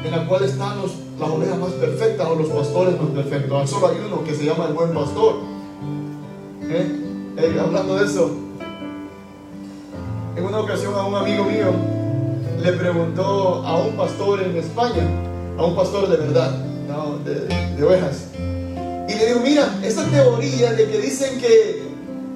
en 0.03 0.11
la 0.11 0.25
cual 0.25 0.45
están 0.45 0.81
los, 0.81 0.93
las 1.19 1.29
ovejas 1.29 1.57
más 1.57 1.71
perfectas 1.73 2.27
o 2.27 2.35
los 2.35 2.49
pastores 2.49 2.99
más 2.99 3.09
perfectos. 3.11 3.69
Solo 3.69 3.87
hay 3.87 3.97
uno 4.05 4.23
que 4.23 4.35
se 4.35 4.45
llama 4.45 4.65
el 4.67 4.73
buen 4.73 4.93
pastor. 4.93 5.35
¿Eh? 6.63 7.03
Hablando 7.59 7.95
de 7.95 8.05
eso, 8.05 8.31
en 10.35 10.45
una 10.45 10.59
ocasión 10.59 10.93
a 10.95 11.05
un 11.05 11.15
amigo 11.15 11.43
mío 11.43 11.71
le 12.61 12.73
preguntó 12.73 13.63
a 13.65 13.77
un 13.77 13.95
pastor 13.95 14.41
en 14.41 14.57
España, 14.57 15.07
a 15.57 15.65
un 15.65 15.75
pastor 15.75 16.09
de 16.09 16.17
verdad, 16.17 16.51
¿no? 16.87 17.17
de, 17.19 17.47
de 17.75 17.83
ovejas, 17.83 18.29
y 19.07 19.13
le 19.13 19.27
dijo, 19.27 19.39
mira, 19.39 19.79
esa 19.83 20.03
teoría 20.05 20.73
de 20.73 20.89
que 20.89 20.99
dicen 20.99 21.39
que 21.39 21.87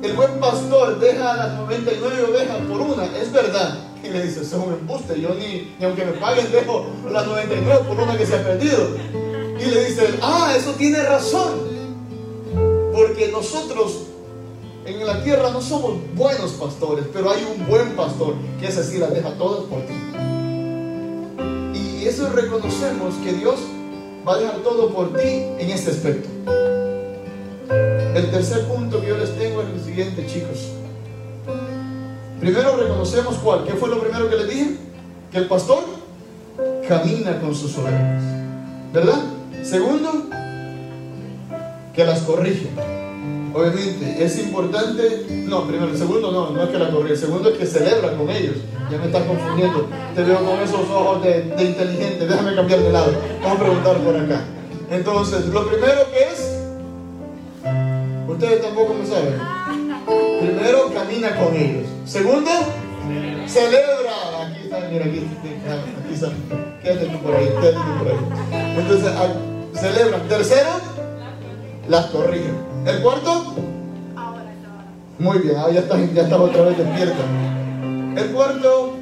el 0.03 0.13
buen 0.13 0.39
pastor 0.39 0.99
deja 0.99 1.33
a 1.33 1.37
las 1.37 1.53
99 1.59 2.25
ovejas 2.29 2.57
por 2.67 2.81
una, 2.81 3.05
es 3.17 3.31
verdad. 3.31 3.90
Y 4.03 4.09
le 4.09 4.23
dice, 4.23 4.41
eso 4.41 4.57
es 4.57 4.67
un 4.67 4.73
embuste, 4.73 5.19
yo 5.19 5.35
ni, 5.35 5.73
ni 5.79 5.85
aunque 5.85 6.05
me 6.05 6.13
paguen 6.13 6.51
dejo 6.51 6.85
las 7.11 7.25
99 7.25 7.81
por 7.87 7.99
una 7.99 8.17
que 8.17 8.25
se 8.25 8.35
ha 8.35 8.43
perdido. 8.43 8.87
Y 9.59 9.65
le 9.65 9.85
dice, 9.85 10.07
ah, 10.21 10.53
eso 10.57 10.71
tiene 10.71 11.03
razón. 11.03 11.69
Porque 12.93 13.29
nosotros 13.31 14.07
en 14.85 15.05
la 15.05 15.23
tierra 15.23 15.51
no 15.51 15.61
somos 15.61 15.93
buenos 16.15 16.51
pastores, 16.53 17.05
pero 17.13 17.29
hay 17.31 17.43
un 17.43 17.67
buen 17.67 17.95
pastor 17.95 18.33
que 18.59 18.67
es 18.67 18.77
así, 18.77 18.97
las 18.97 19.13
deja 19.13 19.29
todas 19.33 19.65
por 19.65 19.81
ti. 19.85 19.93
Y 21.75 22.07
eso 22.07 22.29
reconocemos 22.29 23.13
que 23.23 23.33
Dios 23.33 23.59
va 24.27 24.35
a 24.35 24.37
dejar 24.39 24.57
todo 24.57 24.89
por 24.89 25.13
ti 25.13 25.27
en 25.27 25.69
este 25.69 25.91
aspecto. 25.91 26.27
El 28.15 28.31
tercer 28.31 28.67
punto 28.67 28.99
que 28.99 29.07
yo 29.07 29.17
les 29.17 29.37
tengo 29.37 29.61
es 29.61 29.69
el 29.69 29.83
siguiente, 29.83 30.25
chicos. 30.25 30.71
Primero 32.41 32.75
reconocemos 32.75 33.35
cuál. 33.35 33.63
¿Qué 33.65 33.73
fue 33.73 33.87
lo 33.87 34.01
primero 34.01 34.27
que 34.27 34.35
les 34.35 34.49
dije? 34.49 34.77
Que 35.31 35.37
el 35.37 35.45
pastor 35.45 35.83
camina 36.87 37.39
con 37.39 37.53
sus 37.53 37.77
ovejas. 37.77 38.23
¿Verdad? 38.91 39.21
Segundo, 39.61 40.09
que 41.93 42.03
las 42.03 42.21
corrige. 42.21 42.67
Obviamente, 43.53 44.23
es 44.23 44.39
importante. 44.39 45.43
No, 45.45 45.67
primero, 45.67 45.95
segundo 45.95 46.31
no, 46.31 46.49
no 46.49 46.63
es 46.63 46.69
que 46.69 46.79
la 46.79 46.89
corrige. 46.89 47.13
El 47.13 47.19
segundo 47.19 47.49
es 47.49 47.57
que 47.59 47.65
celebra 47.67 48.17
con 48.17 48.27
ellos. 48.31 48.55
Ya 48.89 48.97
me 48.97 49.05
estás 49.05 49.23
confundiendo. 49.23 49.87
Te 50.15 50.23
veo 50.23 50.43
con 50.43 50.59
esos 50.61 50.89
ojos 50.89 51.21
de, 51.21 51.43
de 51.43 51.63
inteligente. 51.63 52.25
Déjame 52.25 52.55
cambiar 52.55 52.79
de 52.79 52.91
lado. 52.91 53.11
Vamos 53.43 53.57
a 53.57 53.63
preguntar 53.63 53.97
por 53.97 54.15
acá. 54.15 54.41
Entonces, 54.89 55.45
lo 55.45 55.67
primero 55.67 56.01
que 56.11 56.23
es. 56.23 56.57
Ustedes 58.27 58.61
tampoco 58.63 58.95
me 58.95 59.05
saben. 59.05 59.60
Primero, 60.41 60.91
camina 60.93 61.35
con 61.35 61.55
ellos. 61.55 61.87
Segundo, 62.05 62.49
celebra. 63.47 64.45
Aquí 64.47 64.61
están, 64.63 64.91
mira, 64.91 65.05
aquí, 65.05 65.27
aquí 66.03 66.13
están. 66.13 66.31
Quédate 66.81 67.05
tú 67.05 67.17
por 67.19 67.35
ahí, 67.35 67.45
quédate 67.47 67.73
tú 67.77 67.97
por 67.99 68.07
ahí. 68.11 68.75
Entonces, 68.77 69.07
a- 69.07 69.79
celebran. 69.79 70.27
Tercero, 70.27 70.69
las 71.87 72.05
corrigen. 72.07 72.55
El 72.85 73.01
cuarto, 73.01 73.55
muy 75.19 75.37
bien, 75.39 75.55
ah, 75.57 75.69
ya 75.71 75.81
estás, 75.81 75.99
ya 76.13 76.23
estás 76.23 76.39
otra 76.39 76.61
vez 76.63 76.77
despierta. 76.77 77.23
El 78.17 78.31
cuarto 78.31 78.93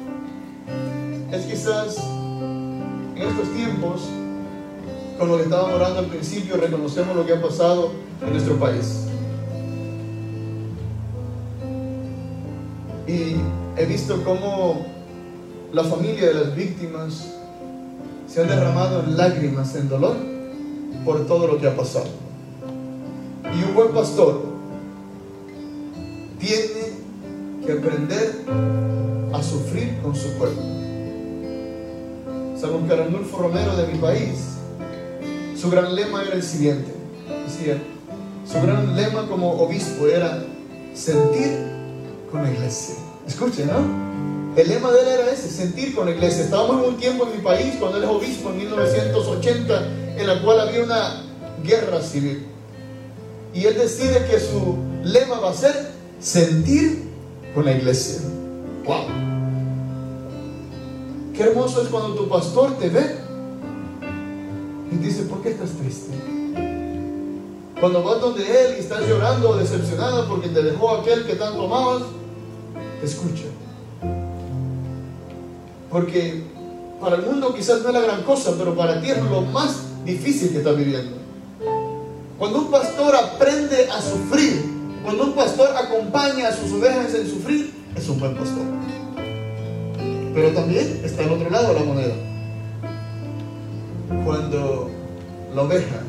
es 1.32 1.42
quizás 1.46 1.96
en 1.98 3.22
estos 3.22 3.48
tiempos, 3.54 4.02
con 5.18 5.28
lo 5.28 5.36
que 5.38 5.44
estábamos 5.44 5.72
orando 5.74 6.00
al 6.00 6.06
principio, 6.06 6.56
reconocemos 6.58 7.16
lo 7.16 7.24
que 7.24 7.32
ha 7.32 7.40
pasado 7.40 7.92
en 8.22 8.30
nuestro 8.32 8.56
país. 8.58 9.06
Y 13.10 13.34
he 13.76 13.86
visto 13.86 14.22
cómo 14.22 14.86
la 15.72 15.82
familia 15.82 16.28
de 16.28 16.34
las 16.34 16.54
víctimas 16.54 17.26
se 18.28 18.40
han 18.40 18.46
derramado 18.48 19.02
en 19.02 19.16
lágrimas, 19.16 19.74
en 19.74 19.88
dolor, 19.88 20.16
por 21.04 21.26
todo 21.26 21.48
lo 21.48 21.58
que 21.58 21.66
ha 21.66 21.76
pasado. 21.76 22.06
Y 23.52 23.64
un 23.64 23.74
buen 23.74 23.88
pastor 23.88 24.42
tiene 26.38 27.66
que 27.66 27.72
aprender 27.72 28.44
a 29.32 29.42
sufrir 29.42 29.98
con 30.02 30.14
su 30.14 30.28
pueblo. 30.38 30.62
San 32.60 32.70
Oscar 32.74 33.00
Arnulfo 33.00 33.38
Romero 33.38 33.74
de 33.74 33.88
mi 33.88 33.98
país, 33.98 34.58
su 35.56 35.68
gran 35.68 35.96
lema 35.96 36.22
era 36.22 36.34
el 36.34 36.44
siguiente. 36.44 36.94
Decía, 37.44 37.82
su 38.46 38.62
gran 38.62 38.94
lema 38.94 39.26
como 39.26 39.50
obispo 39.60 40.06
era 40.06 40.44
sentir 40.94 41.69
con 42.30 42.42
la 42.42 42.50
iglesia. 42.50 42.96
Escuchen, 43.26 43.68
¿no? 43.68 44.10
El 44.56 44.68
lema 44.68 44.90
de 44.90 45.00
él 45.00 45.08
era 45.08 45.30
ese, 45.30 45.48
sentir 45.48 45.94
con 45.94 46.06
la 46.06 46.12
iglesia. 46.12 46.44
Estábamos 46.44 46.82
en 46.82 46.94
un 46.94 46.96
tiempo 46.96 47.26
en 47.26 47.36
mi 47.36 47.42
país, 47.42 47.74
cuando 47.78 47.98
él 47.98 48.04
es 48.04 48.10
obispo, 48.10 48.50
en 48.50 48.58
1980, 48.58 49.86
en 50.16 50.26
la 50.26 50.42
cual 50.42 50.60
había 50.60 50.82
una 50.82 51.22
guerra 51.62 52.02
civil. 52.02 52.46
Y 53.54 53.64
él 53.64 53.74
decide 53.76 54.26
que 54.26 54.40
su 54.40 54.76
lema 55.04 55.38
va 55.40 55.50
a 55.50 55.54
ser 55.54 55.90
sentir 56.20 57.10
con 57.54 57.64
la 57.64 57.72
iglesia. 57.72 58.20
¡Wow! 58.84 59.04
Qué 61.34 61.42
hermoso 61.42 61.82
es 61.82 61.88
cuando 61.88 62.14
tu 62.14 62.28
pastor 62.28 62.78
te 62.78 62.88
ve 62.88 63.16
y 64.92 64.96
dice, 64.96 65.22
¿por 65.22 65.42
qué 65.42 65.50
estás 65.50 65.70
triste? 65.70 66.12
Cuando 67.80 68.02
vas 68.02 68.20
donde 68.20 68.42
él 68.42 68.74
y 68.76 68.80
estás 68.80 69.08
llorando 69.08 69.50
o 69.50 69.56
decepcionado 69.56 70.28
porque 70.28 70.48
te 70.48 70.62
dejó 70.62 70.96
aquel 70.96 71.24
que 71.24 71.36
tanto 71.36 71.64
amabas, 71.64 72.02
escucha. 73.02 73.44
Porque 75.90 76.42
para 77.00 77.16
el 77.16 77.22
mundo 77.22 77.54
quizás 77.54 77.82
no 77.82 77.88
es 77.88 77.94
la 77.94 78.00
gran 78.00 78.22
cosa, 78.22 78.54
pero 78.58 78.76
para 78.76 79.00
ti 79.00 79.10
es 79.10 79.22
lo 79.22 79.42
más 79.42 80.04
difícil 80.04 80.52
que 80.52 80.58
estás 80.58 80.76
viviendo. 80.76 81.16
Cuando 82.38 82.60
un 82.60 82.70
pastor 82.70 83.14
aprende 83.14 83.88
a 83.90 84.00
sufrir, 84.00 84.64
cuando 85.02 85.24
un 85.24 85.32
pastor 85.32 85.76
acompaña 85.76 86.48
a 86.48 86.52
sus 86.52 86.72
ovejas 86.72 87.14
en 87.14 87.28
sufrir, 87.28 87.74
es 87.96 88.08
un 88.08 88.20
buen 88.20 88.34
pastor. 88.34 88.64
Pero 90.32 90.50
también 90.52 91.00
está 91.04 91.24
el 91.24 91.32
otro 91.32 91.50
lado 91.50 91.68
de 91.68 91.80
la 91.80 91.84
moneda. 91.84 92.14
Cuando 94.24 94.90
la 95.54 95.62
oveja 95.62 96.02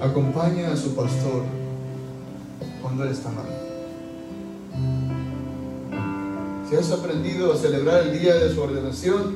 acompaña 0.00 0.72
a 0.72 0.76
su 0.76 0.94
pastor 0.94 1.42
cuando 2.80 3.04
él 3.04 3.10
está 3.10 3.30
mal. 3.30 3.59
Si 6.70 6.76
has 6.76 6.92
aprendido 6.92 7.52
a 7.52 7.56
celebrar 7.56 8.06
el 8.06 8.20
día 8.20 8.36
de 8.36 8.54
su 8.54 8.62
ordenación, 8.62 9.34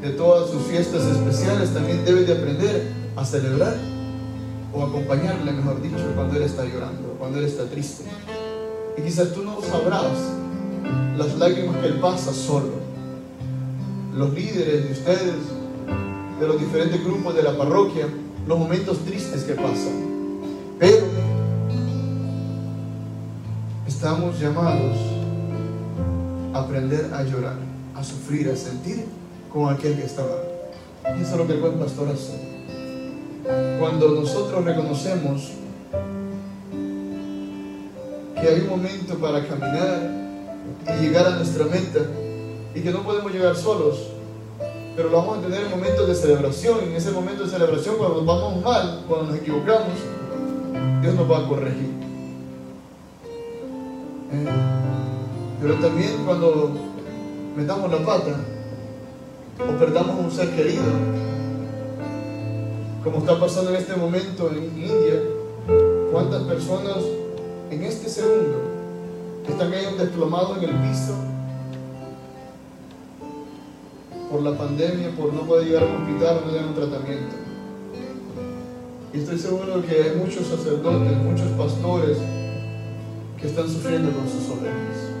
de 0.00 0.10
todas 0.10 0.50
sus 0.50 0.62
fiestas 0.62 1.04
especiales, 1.04 1.72
también 1.72 2.04
debes 2.04 2.26
de 2.26 2.32
aprender 2.32 2.90
a 3.14 3.24
celebrar 3.24 3.76
o 4.74 4.82
acompañarle, 4.82 5.52
mejor 5.52 5.80
dicho, 5.80 6.02
cuando 6.16 6.36
él 6.36 6.42
está 6.42 6.64
llorando, 6.64 7.14
cuando 7.20 7.38
él 7.38 7.44
está 7.44 7.66
triste. 7.66 8.02
Y 8.98 9.02
quizás 9.02 9.32
tú 9.32 9.44
no 9.44 9.62
sabrás 9.62 10.10
las 11.16 11.38
lágrimas 11.38 11.76
que 11.76 11.86
él 11.86 12.00
pasa 12.00 12.32
solo. 12.32 12.72
Los 14.16 14.34
líderes 14.34 14.84
de 14.84 14.92
ustedes, 14.92 15.34
de 16.40 16.48
los 16.48 16.58
diferentes 16.58 17.04
grupos 17.04 17.36
de 17.36 17.44
la 17.44 17.56
parroquia, 17.56 18.08
los 18.48 18.58
momentos 18.58 18.98
tristes 19.04 19.44
que 19.44 19.54
pasan. 19.54 20.40
Pero 20.80 21.06
estamos 23.86 24.40
llamados 24.40 25.21
aprender 26.52 27.10
a 27.14 27.22
llorar, 27.22 27.56
a 27.94 28.04
sufrir, 28.04 28.48
a 28.50 28.56
sentir 28.56 29.04
con 29.52 29.72
aquel 29.72 29.96
que 29.96 30.04
está 30.04 30.22
mal. 30.22 31.18
Y 31.18 31.22
eso 31.22 31.32
es 31.32 31.36
lo 31.38 31.46
que 31.46 31.54
el 31.54 31.60
buen 31.60 31.78
pastor 31.78 32.08
hace. 32.08 32.52
Cuando 33.78 34.08
nosotros 34.08 34.64
reconocemos 34.64 35.52
que 38.40 38.48
hay 38.48 38.60
un 38.60 38.68
momento 38.68 39.14
para 39.18 39.46
caminar 39.46 40.10
y 40.86 41.02
llegar 41.02 41.26
a 41.26 41.36
nuestra 41.36 41.64
meta 41.64 42.00
y 42.74 42.80
que 42.80 42.90
no 42.90 43.02
podemos 43.02 43.32
llegar 43.32 43.56
solos, 43.56 44.08
pero 44.94 45.08
lo 45.08 45.18
vamos 45.18 45.38
a 45.38 45.42
tener 45.42 45.62
en 45.62 45.70
momentos 45.70 46.06
de 46.06 46.14
celebración, 46.14 46.80
en 46.84 46.92
ese 46.96 47.10
momento 47.10 47.44
de 47.44 47.50
celebración 47.50 47.96
cuando 47.96 48.18
nos 48.18 48.26
vamos 48.26 48.62
mal, 48.62 49.04
cuando 49.08 49.32
nos 49.32 49.36
equivocamos, 49.36 49.98
Dios 51.00 51.14
nos 51.14 51.30
va 51.30 51.38
a 51.38 51.48
corregir. 51.48 51.90
Eh, 54.32 55.01
pero 55.62 55.74
también 55.76 56.24
cuando 56.26 56.72
metamos 57.56 57.90
la 57.92 58.04
pata 58.04 58.36
o 59.60 59.78
perdamos 59.78 60.18
un 60.18 60.30
ser 60.30 60.50
querido, 60.56 60.82
como 63.04 63.18
está 63.18 63.38
pasando 63.38 63.70
en 63.70 63.76
este 63.76 63.94
momento 63.94 64.50
en 64.50 64.64
India, 64.76 65.22
cuántas 66.10 66.42
personas 66.42 66.98
en 67.70 67.84
este 67.84 68.08
segundo 68.08 68.60
están 69.48 69.70
cayendo 69.70 70.02
desplomados 70.02 70.58
en 70.58 70.64
el 70.64 70.76
piso 70.88 71.14
por 74.30 74.42
la 74.42 74.56
pandemia, 74.58 75.10
por 75.16 75.32
no 75.32 75.42
poder 75.42 75.66
llegar 75.66 75.84
a 75.84 75.86
un 75.86 76.02
hospital 76.02 76.40
no 76.44 76.58
a 76.58 76.66
un 76.66 76.74
tratamiento. 76.74 77.36
Y 79.12 79.18
estoy 79.18 79.38
seguro 79.38 79.82
que 79.82 80.02
hay 80.02 80.16
muchos 80.16 80.46
sacerdotes, 80.46 81.16
muchos 81.18 81.48
pastores 81.50 82.18
que 83.38 83.46
están 83.46 83.68
sufriendo 83.68 84.10
con 84.10 84.26
sus 84.26 84.48
ovejas. 84.48 85.11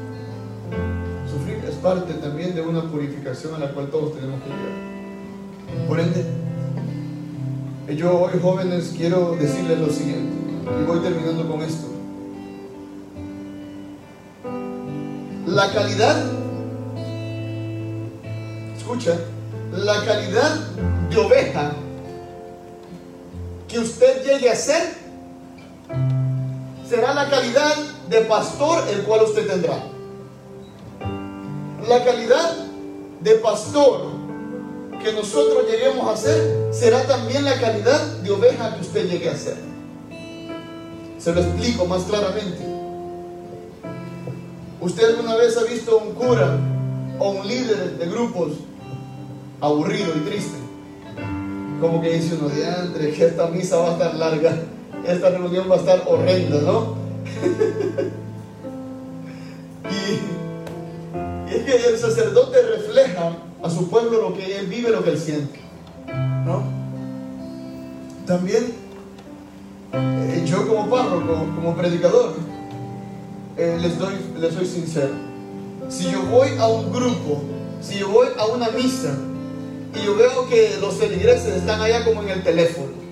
Parte 1.82 2.14
también 2.14 2.54
de 2.54 2.62
una 2.62 2.82
purificación 2.82 3.56
a 3.56 3.58
la 3.58 3.72
cual 3.72 3.88
todos 3.88 4.14
tenemos 4.14 4.40
que 4.42 4.50
llegar. 4.50 5.88
Por 5.88 5.98
ende, 5.98 6.24
yo 7.96 8.20
hoy 8.20 8.38
jóvenes 8.40 8.94
quiero 8.96 9.34
decirles 9.34 9.80
lo 9.80 9.90
siguiente, 9.90 10.32
y 10.80 10.84
voy 10.84 11.00
terminando 11.00 11.48
con 11.48 11.60
esto. 11.62 11.88
La 15.46 15.72
calidad, 15.72 16.24
escucha, 18.76 19.18
la 19.72 20.04
calidad 20.04 20.54
de 21.10 21.16
oveja 21.16 21.72
que 23.66 23.80
usted 23.80 24.22
llegue 24.24 24.50
a 24.50 24.54
ser 24.54 24.82
será 26.88 27.12
la 27.12 27.28
calidad 27.28 27.74
de 28.08 28.20
pastor 28.20 28.84
el 28.88 29.02
cual 29.02 29.22
usted 29.24 29.48
tendrá. 29.48 29.91
La 31.88 32.04
calidad 32.04 32.56
de 33.20 33.34
pastor 33.36 34.02
que 35.02 35.12
nosotros 35.12 35.64
lleguemos 35.68 36.08
a 36.08 36.16
ser 36.16 36.72
será 36.72 37.02
también 37.06 37.44
la 37.44 37.60
calidad 37.60 38.00
de 38.18 38.30
oveja 38.30 38.74
que 38.76 38.82
usted 38.82 39.08
llegue 39.08 39.28
a 39.28 39.36
ser. 39.36 39.56
Se 41.18 41.32
lo 41.32 41.40
explico 41.40 41.84
más 41.86 42.04
claramente. 42.04 42.60
¿Usted 44.80 45.10
alguna 45.10 45.36
vez 45.36 45.56
ha 45.56 45.64
visto 45.64 45.98
un 45.98 46.14
cura 46.14 46.56
o 47.18 47.30
un 47.30 47.46
líder 47.46 47.98
de 47.98 48.06
grupos 48.06 48.52
aburrido 49.60 50.12
y 50.16 50.20
triste? 50.20 50.58
Como 51.80 52.00
que 52.00 52.12
dice 52.14 52.36
uno 52.40 52.48
de 52.48 52.64
entre 52.64 53.12
que 53.12 53.26
esta 53.26 53.48
misa 53.48 53.76
va 53.78 53.90
a 53.90 53.92
estar 53.92 54.14
larga, 54.14 54.56
esta 55.04 55.30
reunión 55.30 55.68
va 55.68 55.74
a 55.76 55.78
estar 55.78 56.02
horrenda, 56.06 56.60
¿no? 56.60 56.94
y 59.90 60.41
es 61.56 61.64
que 61.64 61.88
el 61.88 61.98
sacerdote 61.98 62.62
refleja 62.62 63.36
a 63.62 63.70
su 63.70 63.88
pueblo 63.88 64.20
lo 64.20 64.34
que 64.34 64.58
él 64.58 64.66
vive, 64.66 64.90
lo 64.90 65.04
que 65.04 65.10
él 65.10 65.18
siente. 65.18 65.60
¿no? 66.44 66.64
También 68.26 68.72
eh, 69.92 70.42
yo 70.46 70.66
como 70.66 70.88
párroco, 70.88 71.46
como 71.54 71.76
predicador, 71.76 72.34
eh, 73.56 73.78
les, 73.80 73.98
doy, 73.98 74.14
les 74.38 74.54
soy 74.54 74.66
sincero. 74.66 75.10
Si 75.88 76.10
yo 76.10 76.22
voy 76.22 76.50
a 76.58 76.68
un 76.68 76.92
grupo, 76.92 77.42
si 77.80 77.98
yo 77.98 78.08
voy 78.08 78.28
a 78.38 78.46
una 78.46 78.70
misa 78.70 79.14
y 79.94 80.06
yo 80.06 80.16
veo 80.16 80.48
que 80.48 80.78
los 80.80 80.94
feligreses 80.94 81.56
están 81.56 81.80
allá 81.80 82.04
como 82.04 82.22
en 82.22 82.30
el 82.30 82.42
teléfono, 82.42 83.02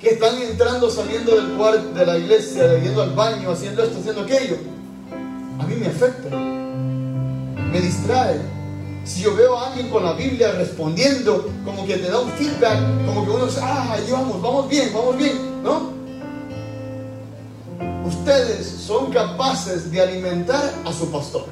que 0.00 0.10
están 0.10 0.40
entrando, 0.42 0.90
saliendo 0.90 1.36
del 1.36 1.56
cuarto 1.56 1.92
de 1.92 2.06
la 2.06 2.18
iglesia, 2.18 2.82
yendo 2.82 3.02
al 3.02 3.10
baño, 3.10 3.50
haciendo 3.50 3.82
esto, 3.82 3.98
haciendo 3.98 4.22
aquello, 4.22 4.56
a 5.58 5.66
mí 5.66 5.74
me 5.76 5.86
afecta, 5.86 6.28
me 7.70 7.80
distrae 7.80 8.40
si 9.04 9.22
yo 9.22 9.34
veo 9.34 9.56
a 9.56 9.68
alguien 9.68 9.88
con 9.88 10.04
la 10.04 10.12
Biblia 10.12 10.52
respondiendo, 10.52 11.50
como 11.64 11.86
que 11.86 11.96
te 11.96 12.10
da 12.10 12.20
un 12.20 12.30
feedback, 12.32 12.78
como 13.06 13.24
que 13.24 13.30
uno 13.30 13.46
dice, 13.46 13.60
ah, 13.62 13.92
ahí 13.92 14.06
vamos, 14.10 14.40
vamos 14.42 14.68
bien, 14.68 14.90
vamos 14.94 15.16
bien, 15.16 15.62
¿no? 15.62 15.90
Ustedes 18.06 18.66
son 18.66 19.10
capaces 19.10 19.90
de 19.90 20.00
alimentar 20.00 20.72
a 20.84 20.92
su 20.92 21.10
pastor. 21.10 21.46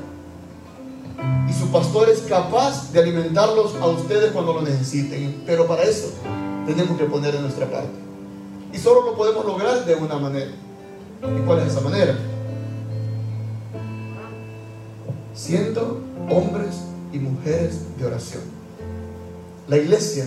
Y 1.49 1.53
su 1.53 1.69
pastor 1.69 2.11
es 2.11 2.21
capaz 2.21 2.93
de 2.93 3.01
alimentarlos 3.01 3.75
a 3.81 3.87
ustedes 3.87 4.31
cuando 4.33 4.53
lo 4.53 4.62
necesiten. 4.62 5.43
Pero 5.47 5.66
para 5.66 5.83
eso 5.83 6.12
tenemos 6.66 6.99
que 6.99 7.05
poner 7.05 7.33
de 7.33 7.41
nuestra 7.41 7.69
parte. 7.69 7.91
Y 8.73 8.79
solo 8.79 9.03
lo 9.03 9.16
podemos 9.16 9.45
lograr 9.45 9.85
de 9.85 9.95
una 9.95 10.16
manera. 10.16 10.51
¿Y 11.23 11.47
cuál 11.47 11.61
es 11.61 11.73
esa 11.73 11.81
manera? 11.81 12.16
Siendo 15.35 16.08
hombres 16.31 16.74
y 17.12 17.18
mujeres 17.18 17.81
de 17.99 18.07
oración. 18.07 18.43
La 19.66 19.76
iglesia 19.76 20.26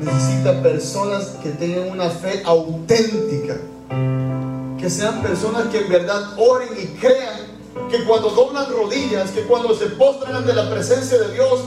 necesita 0.00 0.62
personas 0.62 1.24
que 1.42 1.50
tengan 1.50 1.90
una 1.90 2.10
fe 2.10 2.42
auténtica, 2.44 3.56
que 4.78 4.90
sean 4.90 5.22
personas 5.22 5.68
que 5.68 5.78
en 5.78 5.88
verdad 5.88 6.34
oren 6.38 6.68
y 6.80 6.86
crean 6.98 7.56
que 7.90 8.04
cuando 8.04 8.30
doblan 8.30 8.70
rodillas, 8.70 9.30
que 9.30 9.42
cuando 9.42 9.74
se 9.74 9.86
postran 9.86 10.36
ante 10.36 10.52
la 10.52 10.70
presencia 10.70 11.18
de 11.18 11.32
Dios, 11.34 11.60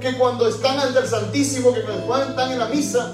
que 0.00 0.16
cuando 0.16 0.46
están 0.46 0.78
ante 0.78 0.98
el 0.98 1.06
Santísimo, 1.06 1.72
que 1.72 1.82
cuando 1.82 2.30
están 2.30 2.52
en 2.52 2.58
la 2.58 2.68
misa, 2.68 3.12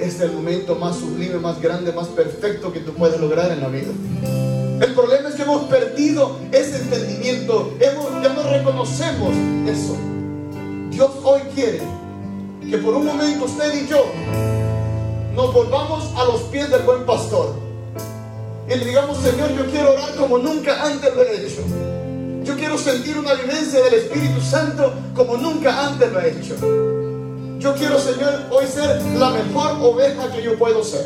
es 0.00 0.20
el 0.20 0.32
momento 0.32 0.76
más 0.76 0.96
sublime, 0.96 1.38
más 1.38 1.60
grande, 1.60 1.92
más 1.92 2.08
perfecto 2.08 2.72
que 2.72 2.80
tú 2.80 2.92
puedes 2.94 3.20
lograr 3.20 3.52
en 3.52 3.60
la 3.60 3.68
vida. 3.68 3.92
El 4.80 4.94
problema 4.94 5.19
hemos 5.42 5.62
perdido 5.64 6.36
ese 6.52 6.76
entendimiento, 6.76 7.74
hemos, 7.80 8.22
ya 8.22 8.32
no 8.32 8.42
reconocemos 8.42 9.34
eso. 9.66 9.96
Dios 10.90 11.10
hoy 11.24 11.40
quiere 11.54 11.80
que 12.68 12.78
por 12.78 12.94
un 12.94 13.06
momento 13.06 13.44
usted 13.44 13.82
y 13.82 13.88
yo 13.88 14.04
nos 15.34 15.54
volvamos 15.54 16.12
a 16.16 16.24
los 16.24 16.42
pies 16.42 16.70
del 16.70 16.82
buen 16.82 17.04
pastor 17.06 17.54
y 18.72 18.78
digamos, 18.84 19.18
Señor, 19.18 19.50
yo 19.56 19.66
quiero 19.66 19.92
orar 19.94 20.14
como 20.14 20.38
nunca 20.38 20.84
antes 20.84 21.12
lo 21.14 21.22
he 21.22 21.44
hecho. 21.44 21.62
Yo 22.44 22.54
quiero 22.54 22.78
sentir 22.78 23.18
una 23.18 23.34
vivencia 23.34 23.82
del 23.82 23.94
Espíritu 23.94 24.40
Santo 24.40 24.92
como 25.14 25.36
nunca 25.36 25.88
antes 25.88 26.12
lo 26.12 26.20
he 26.20 26.30
hecho. 26.30 26.54
Yo 27.58 27.74
quiero, 27.74 27.98
Señor, 27.98 28.46
hoy 28.50 28.66
ser 28.66 29.02
la 29.18 29.30
mejor 29.30 29.72
oveja 29.82 30.30
que 30.30 30.42
yo 30.42 30.56
puedo 30.56 30.84
ser. 30.84 31.04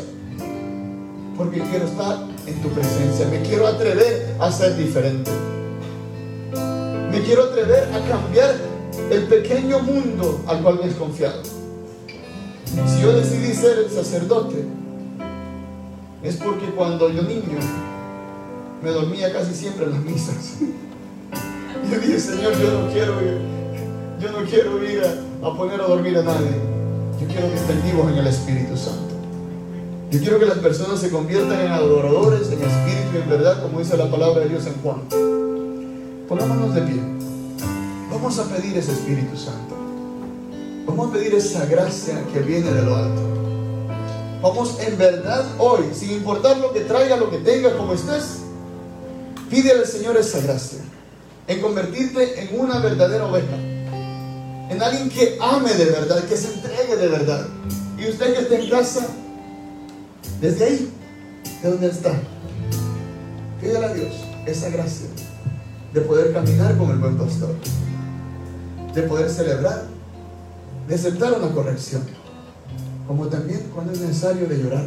Porque 1.35 1.59
quiero 1.61 1.85
estar 1.85 2.19
en 2.47 2.61
tu 2.61 2.69
presencia. 2.69 3.27
Me 3.27 3.41
quiero 3.41 3.67
atrever 3.67 4.35
a 4.39 4.51
ser 4.51 4.75
diferente. 4.75 5.31
Me 7.11 7.21
quiero 7.21 7.43
atrever 7.43 7.83
a 7.93 7.99
cambiar 8.09 8.55
el 9.09 9.23
pequeño 9.23 9.79
mundo 9.79 10.43
al 10.47 10.61
cual 10.61 10.79
me 10.83 10.89
he 10.89 10.93
confiado. 10.93 11.41
Si 12.65 13.01
yo 13.01 13.13
decidí 13.13 13.53
ser 13.53 13.79
el 13.79 13.89
sacerdote, 13.89 14.65
es 16.23 16.35
porque 16.37 16.65
cuando 16.75 17.09
yo 17.09 17.21
niño 17.21 17.59
me 18.83 18.89
dormía 18.91 19.31
casi 19.31 19.53
siempre 19.53 19.85
en 19.85 19.91
las 19.91 20.01
misas. 20.01 20.57
Yo 21.91 21.99
dije, 21.99 22.19
Señor, 22.19 22.53
yo 22.59 22.81
no 22.81 22.91
quiero 22.91 23.21
ir, 23.21 23.37
yo 24.19 24.31
no 24.31 24.43
quiero 24.49 24.83
ir 24.83 25.03
a, 25.03 25.47
a 25.47 25.55
poner 25.55 25.79
a 25.79 25.83
dormir 25.85 26.17
a 26.17 26.23
nadie. 26.23 26.49
Yo 27.21 27.27
quiero 27.27 27.47
que 27.47 27.55
estén 27.55 27.83
vivos 27.83 28.11
en 28.11 28.17
el 28.17 28.25
Espíritu 28.25 28.75
Santo. 28.75 29.04
Yo 30.15 30.21
quiero 30.21 30.39
que 30.39 30.45
las 30.45 30.59
personas 30.59 31.01
se 31.01 31.09
conviertan 31.09 31.59
en 31.59 31.71
adoradores, 31.73 32.47
en 32.47 32.63
espíritu 32.63 33.15
y 33.15 33.17
en 33.17 33.29
verdad, 33.29 33.61
como 33.61 33.79
dice 33.79 33.97
la 33.97 34.09
palabra 34.09 34.43
de 34.43 34.47
Dios 34.47 34.65
en 34.65 34.75
Juan. 34.81 35.01
Pongámonos 36.29 36.73
de 36.73 36.81
pie. 36.83 37.01
Vamos 38.09 38.39
a 38.39 38.45
pedir 38.45 38.77
ese 38.77 38.93
Espíritu 38.93 39.35
Santo. 39.35 39.75
Vamos 40.85 41.09
a 41.09 41.11
pedir 41.11 41.35
esa 41.35 41.65
gracia 41.65 42.23
que 42.31 42.39
viene 42.39 42.71
de 42.71 42.81
lo 42.83 42.95
alto. 42.95 43.21
Vamos 44.41 44.79
en 44.79 44.97
verdad 44.97 45.43
hoy, 45.57 45.83
sin 45.93 46.11
importar 46.11 46.59
lo 46.59 46.71
que 46.71 46.81
traiga, 46.81 47.17
lo 47.17 47.29
que 47.29 47.39
tenga, 47.39 47.75
como 47.75 47.91
estés, 47.91 48.37
pídele 49.49 49.81
al 49.81 49.85
Señor 49.85 50.15
esa 50.15 50.39
gracia. 50.39 50.79
En 51.45 51.59
convertirte 51.59 52.41
en 52.41 52.57
una 52.57 52.79
verdadera 52.79 53.25
oveja. 53.25 53.57
En 53.57 54.81
alguien 54.81 55.09
que 55.09 55.37
ame 55.41 55.73
de 55.73 55.85
verdad, 55.87 56.23
que 56.23 56.37
se 56.37 56.53
entregue 56.53 56.95
de 56.95 57.07
verdad. 57.09 57.47
Y 57.97 58.07
usted 58.07 58.33
que 58.33 58.39
está 58.43 58.55
en 58.55 58.69
casa, 58.69 59.07
desde 60.41 60.65
ahí, 60.65 60.93
de 61.61 61.69
donde 61.69 61.87
está, 61.87 62.13
pídele 63.59 63.85
a 63.85 63.93
Dios 63.93 64.13
esa 64.45 64.69
gracia 64.69 65.07
de 65.93 66.01
poder 66.01 66.33
caminar 66.33 66.77
con 66.77 66.91
el 66.91 66.97
buen 66.97 67.17
pastor, 67.17 67.55
de 68.93 69.01
poder 69.03 69.29
celebrar, 69.29 69.85
de 70.87 70.95
aceptar 70.95 71.33
una 71.33 71.51
corrección, 71.51 72.03
como 73.07 73.27
también 73.27 73.61
cuando 73.73 73.93
es 73.93 74.01
necesario 74.01 74.47
de 74.47 74.61
llorar, 74.61 74.85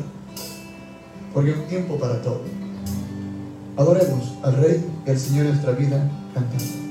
porque 1.32 1.52
un 1.52 1.66
tiempo 1.66 1.98
para 1.98 2.20
todo. 2.20 2.42
Adoremos 3.76 4.34
al 4.42 4.56
Rey, 4.56 4.84
el 5.06 5.18
Señor 5.18 5.46
de 5.46 5.52
nuestra 5.52 5.72
vida, 5.72 6.10
cantando. 6.34 6.87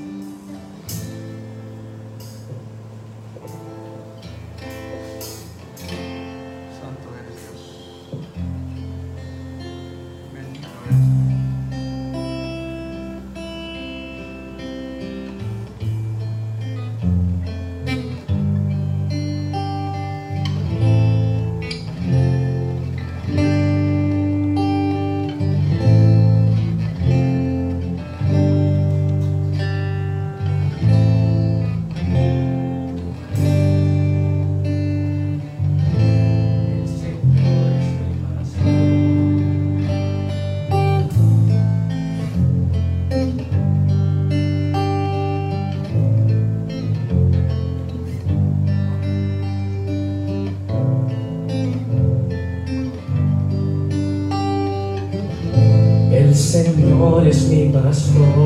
Señor 57.32 57.86
es 57.88 58.10
mi 58.14 58.37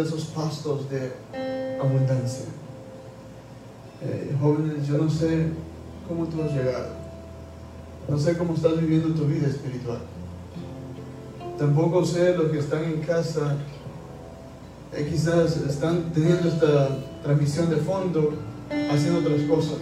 de 0.00 0.08
esos 0.08 0.24
pastos 0.26 0.88
de 0.90 1.12
abundancia. 1.80 2.46
Eh, 4.02 4.34
jóvenes, 4.40 4.86
yo 4.86 4.98
no 4.98 5.10
sé 5.10 5.48
cómo 6.08 6.26
tú 6.26 6.42
has 6.42 6.52
llegado. 6.52 6.88
No 8.08 8.18
sé 8.18 8.36
cómo 8.36 8.54
estás 8.54 8.80
viviendo 8.80 9.14
tu 9.14 9.26
vida 9.26 9.46
espiritual. 9.46 10.00
Tampoco 11.58 12.04
sé 12.04 12.34
los 12.34 12.50
que 12.50 12.58
están 12.58 12.84
en 12.84 13.00
casa, 13.02 13.56
eh, 14.94 15.06
quizás 15.10 15.58
están 15.58 16.10
teniendo 16.14 16.48
esta 16.48 16.88
transmisión 17.22 17.68
de 17.68 17.76
fondo, 17.76 18.32
haciendo 18.90 19.20
otras 19.20 19.42
cosas. 19.42 19.78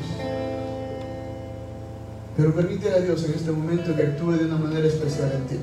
Pero 2.36 2.54
permítele 2.54 2.96
a 2.96 3.00
Dios 3.00 3.24
en 3.24 3.34
este 3.34 3.50
momento 3.52 3.94
que 3.94 4.02
actúe 4.02 4.32
de 4.32 4.44
una 4.46 4.56
manera 4.56 4.86
especial 4.86 5.32
en 5.32 5.46
ti. 5.46 5.56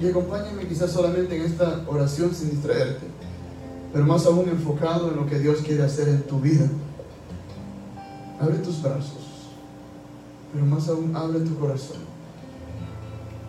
Y 0.00 0.08
acompáñame 0.08 0.66
quizás 0.66 0.92
solamente 0.92 1.36
en 1.36 1.42
esta 1.42 1.82
oración 1.86 2.34
sin 2.34 2.50
distraerte, 2.50 3.06
pero 3.92 4.04
más 4.04 4.26
aún 4.26 4.48
enfocado 4.48 5.10
en 5.10 5.16
lo 5.16 5.26
que 5.26 5.38
Dios 5.38 5.60
quiere 5.62 5.82
hacer 5.82 6.08
en 6.08 6.22
tu 6.22 6.40
vida. 6.40 6.66
Abre 8.40 8.58
tus 8.58 8.82
brazos, 8.82 9.48
pero 10.52 10.64
más 10.64 10.88
aún 10.88 11.14
abre 11.14 11.40
tu 11.40 11.58
corazón. 11.58 11.98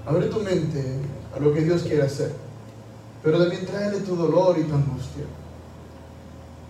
Abre 0.06 0.28
tu 0.28 0.40
mente 0.40 0.84
a 1.36 1.40
lo 1.40 1.54
que 1.54 1.62
Dios 1.62 1.84
quiere 1.84 2.04
hacer, 2.04 2.34
pero 3.24 3.40
también 3.40 3.66
tráele 3.66 4.00
tu 4.00 4.16
dolor 4.16 4.58
y 4.60 4.64
tu 4.64 4.74
angustia. 4.74 5.24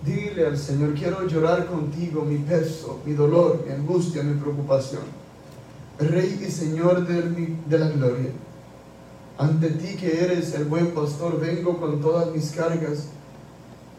Dile 0.03 0.47
al 0.47 0.57
Señor, 0.57 0.95
quiero 0.95 1.27
llorar 1.27 1.67
contigo 1.67 2.23
mi 2.23 2.37
peso, 2.37 2.99
mi 3.05 3.13
dolor, 3.13 3.63
mi 3.65 3.71
angustia, 3.71 4.23
mi 4.23 4.33
preocupación. 4.39 5.03
Rey 5.99 6.43
y 6.47 6.51
Señor 6.51 7.07
de, 7.07 7.77
la 7.77 7.87
gloria, 7.89 8.31
ante 9.37 9.69
ti 9.69 9.95
que 9.95 10.23
eres 10.23 10.55
el 10.55 10.65
buen 10.65 10.91
pastor, 10.91 11.39
vengo 11.39 11.79
con 11.79 12.01
todas 12.01 12.33
mis 12.33 12.51
cargas, 12.51 13.09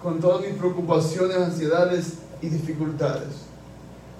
con 0.03 0.21
todas 0.21 0.41
mis 0.41 0.55
preocupaciones, 0.55 1.37
ansiedades 1.37 2.15
y 2.41 2.49
dificultades. 2.49 3.53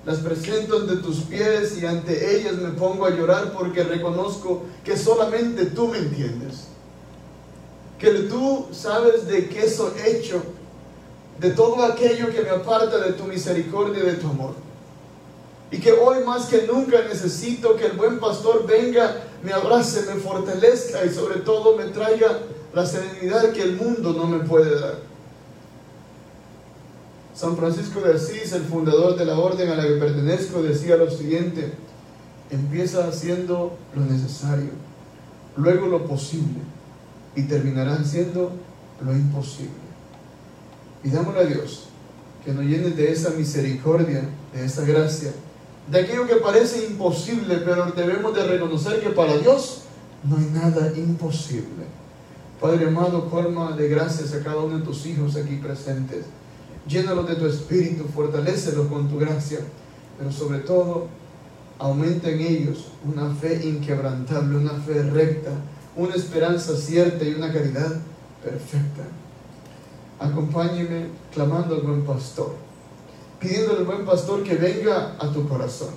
Las 0.05 0.18
presento 0.18 0.78
ante 0.78 0.97
tus 0.97 1.18
pies 1.20 1.78
y 1.80 1.87
ante 1.87 2.37
ellas 2.37 2.55
me 2.55 2.70
pongo 2.70 3.07
a 3.07 3.11
llorar 3.11 3.53
porque 3.53 3.85
reconozco 3.85 4.62
que 4.85 4.97
solamente 4.97 5.66
tú 5.66 5.89
me 5.89 5.99
entiendes. 5.99 6.66
Que 7.99 8.11
tú 8.11 8.66
sabes 8.72 9.26
de 9.28 9.49
qué 9.49 9.68
soy 9.68 9.93
hecho, 10.05 10.43
de 11.39 11.51
todo 11.51 11.85
aquello 11.85 12.30
que 12.30 12.43
me 12.43 12.51
aparta 12.51 12.99
de 12.99 13.12
tu 13.12 13.24
misericordia 13.24 14.03
y 14.03 14.07
de 14.07 14.14
tu 14.14 14.28
amor. 14.28 14.55
Y 15.70 15.78
que 15.78 15.93
hoy 15.93 16.24
más 16.24 16.47
que 16.47 16.66
nunca 16.66 17.03
necesito 17.09 17.76
que 17.76 17.87
el 17.87 17.93
buen 17.93 18.18
pastor 18.18 18.66
venga, 18.66 19.22
me 19.43 19.53
abrace, 19.53 20.03
me 20.12 20.20
fortalezca 20.20 21.05
y 21.05 21.11
sobre 21.11 21.41
todo 21.41 21.76
me 21.76 21.85
traiga 21.87 22.41
la 22.74 22.85
serenidad 22.85 23.53
que 23.53 23.62
el 23.62 23.76
mundo 23.76 24.12
no 24.12 24.26
me 24.26 24.41
puede 24.41 24.78
dar. 24.80 25.11
San 27.35 27.57
Francisco 27.57 28.01
de 28.01 28.14
Asís, 28.14 28.53
el 28.53 28.62
fundador 28.62 29.16
de 29.16 29.24
la 29.24 29.39
orden 29.39 29.70
a 29.70 29.74
la 29.74 29.85
que 29.85 29.95
pertenezco, 29.95 30.62
decía 30.62 30.97
lo 30.97 31.11
siguiente, 31.11 31.72
empieza 32.51 33.09
haciendo 33.09 33.76
lo 33.95 34.05
necesario, 34.05 34.70
luego 35.57 35.87
lo 35.87 36.05
posible 36.05 36.61
y 37.35 37.43
terminará 37.45 37.95
haciendo 37.95 38.53
lo 39.05 39.12
imposible. 39.14 39.70
Pidámosle 41.03 41.41
a 41.41 41.45
Dios 41.45 41.89
que 42.45 42.53
nos 42.53 42.64
llene 42.64 42.91
de 42.91 43.11
esa 43.11 43.30
misericordia, 43.30 44.28
de 44.53 44.64
esa 44.64 44.85
gracia, 44.85 45.33
de 45.91 46.01
aquello 46.01 46.26
que 46.26 46.37
parece 46.37 46.87
imposible, 46.87 47.57
pero 47.64 47.87
debemos 47.93 48.35
de 48.35 48.45
reconocer 48.45 49.01
que 49.01 49.11
para 49.11 49.39
Dios 49.39 49.83
no 50.24 50.37
hay 50.37 50.47
nada 50.53 50.93
imposible. 50.97 51.85
Padre 52.61 52.87
amado, 52.87 53.28
colma 53.28 53.74
de 53.76 53.89
gracias 53.89 54.33
a 54.35 54.43
cada 54.43 54.59
uno 54.59 54.78
de 54.78 54.85
tus 54.85 55.07
hijos 55.07 55.35
aquí 55.35 55.57
presentes. 55.57 56.26
Llénalos 56.87 57.28
de 57.28 57.37
tu 57.37 57.47
espíritu, 57.47 58.05
fortalécelos 58.12 58.89
con 58.89 59.09
tu 59.09 59.18
gracia, 59.18 59.61
pero 60.18 60.33
sobre 60.33 60.59
todo 60.61 61.07
aumenta 61.78 62.28
en 62.28 62.41
ellos 62.41 62.89
una 63.05 63.33
fe 63.35 63.61
inquebrantable, 63.66 64.57
una 64.57 64.74
fe 64.74 65.03
recta, 65.03 65.51
una 65.97 66.14
esperanza 66.14 66.76
cierta 66.76 67.24
y 67.24 67.35
una 67.35 67.53
caridad 67.53 67.97
perfecta. 68.43 69.03
Acompáñeme 70.18 71.07
clamando 71.33 71.74
al 71.76 71.83
buen 71.83 72.03
pastor, 72.05 72.55
pidiendo 73.41 73.76
al 73.76 73.85
buen 73.85 74.05
pastor 74.05 74.43
que 74.43 74.55
venga 74.55 75.16
a 75.18 75.33
tu 75.33 75.49
corazón, 75.49 75.91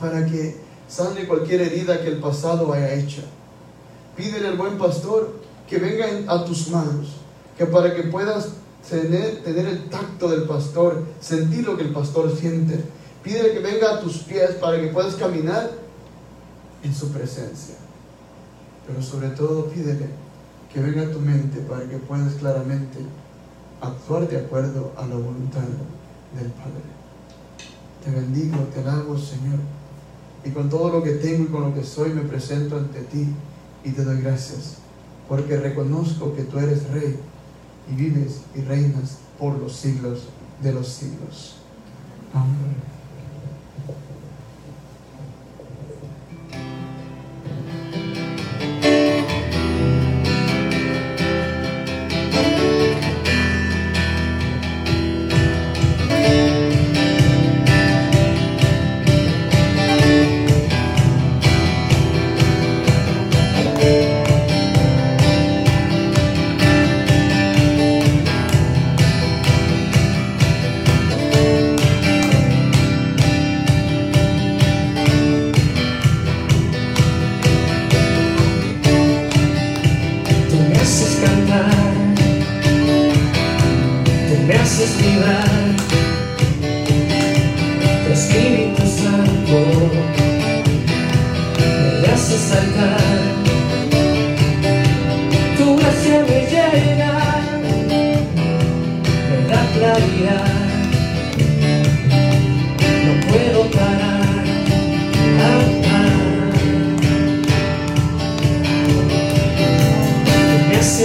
para 0.00 0.26
que 0.26 0.56
sane 0.88 1.26
cualquier 1.26 1.62
herida 1.62 2.00
que 2.00 2.08
el 2.08 2.18
pasado 2.18 2.72
haya 2.72 2.92
hecho. 2.94 3.22
Pídele 4.16 4.48
al 4.48 4.56
buen 4.56 4.78
pastor 4.78 5.32
que 5.68 5.78
venga 5.78 6.08
en- 6.08 6.28
a 6.28 6.44
tus 6.44 6.68
manos, 6.70 7.08
que 7.58 7.66
para 7.66 7.94
que 7.94 8.04
puedas 8.04 8.50
tener, 8.88 9.42
el 9.46 9.88
tacto 9.88 10.28
del 10.28 10.44
pastor, 10.44 11.04
sentir 11.20 11.64
lo 11.66 11.76
que 11.76 11.84
el 11.84 11.92
pastor 11.92 12.34
siente. 12.36 12.84
Pídele 13.22 13.52
que 13.52 13.60
venga 13.60 13.94
a 13.94 14.00
tus 14.00 14.18
pies 14.18 14.52
para 14.60 14.80
que 14.80 14.88
puedas 14.88 15.14
caminar 15.14 15.70
en 16.82 16.94
su 16.94 17.10
presencia. 17.10 17.76
Pero 18.86 19.02
sobre 19.02 19.28
todo 19.30 19.66
pídele 19.66 20.08
que 20.72 20.80
venga 20.80 21.02
a 21.02 21.10
tu 21.10 21.20
mente 21.20 21.60
para 21.60 21.88
que 21.88 21.96
puedas 21.96 22.34
claramente 22.34 22.98
actuar 23.80 24.28
de 24.28 24.38
acuerdo 24.38 24.92
a 24.96 25.06
la 25.06 25.14
voluntad 25.14 25.62
del 26.38 26.50
Padre. 26.50 26.82
Te 28.04 28.10
bendigo, 28.10 28.58
te 28.74 28.80
alabo, 28.80 29.16
Señor. 29.16 29.60
Y 30.44 30.50
con 30.50 30.68
todo 30.68 30.90
lo 30.90 31.02
que 31.02 31.12
tengo 31.12 31.44
y 31.44 31.46
con 31.46 31.62
lo 31.62 31.74
que 31.74 31.82
soy 31.82 32.10
me 32.10 32.22
presento 32.22 32.76
ante 32.76 33.00
ti 33.00 33.28
y 33.82 33.90
te 33.90 34.04
doy 34.04 34.20
gracias, 34.20 34.76
porque 35.26 35.56
reconozco 35.56 36.34
que 36.34 36.42
tú 36.42 36.58
eres 36.58 36.86
Rey 36.90 37.18
y 37.90 37.94
vives 37.94 38.40
y 38.54 38.60
reinas 38.62 39.18
por 39.38 39.58
los 39.58 39.74
siglos 39.74 40.28
de 40.62 40.72
los 40.72 40.88
siglos. 40.88 41.56
Amén. 42.32 42.94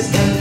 Tú 0.02 0.18
me 0.18 0.39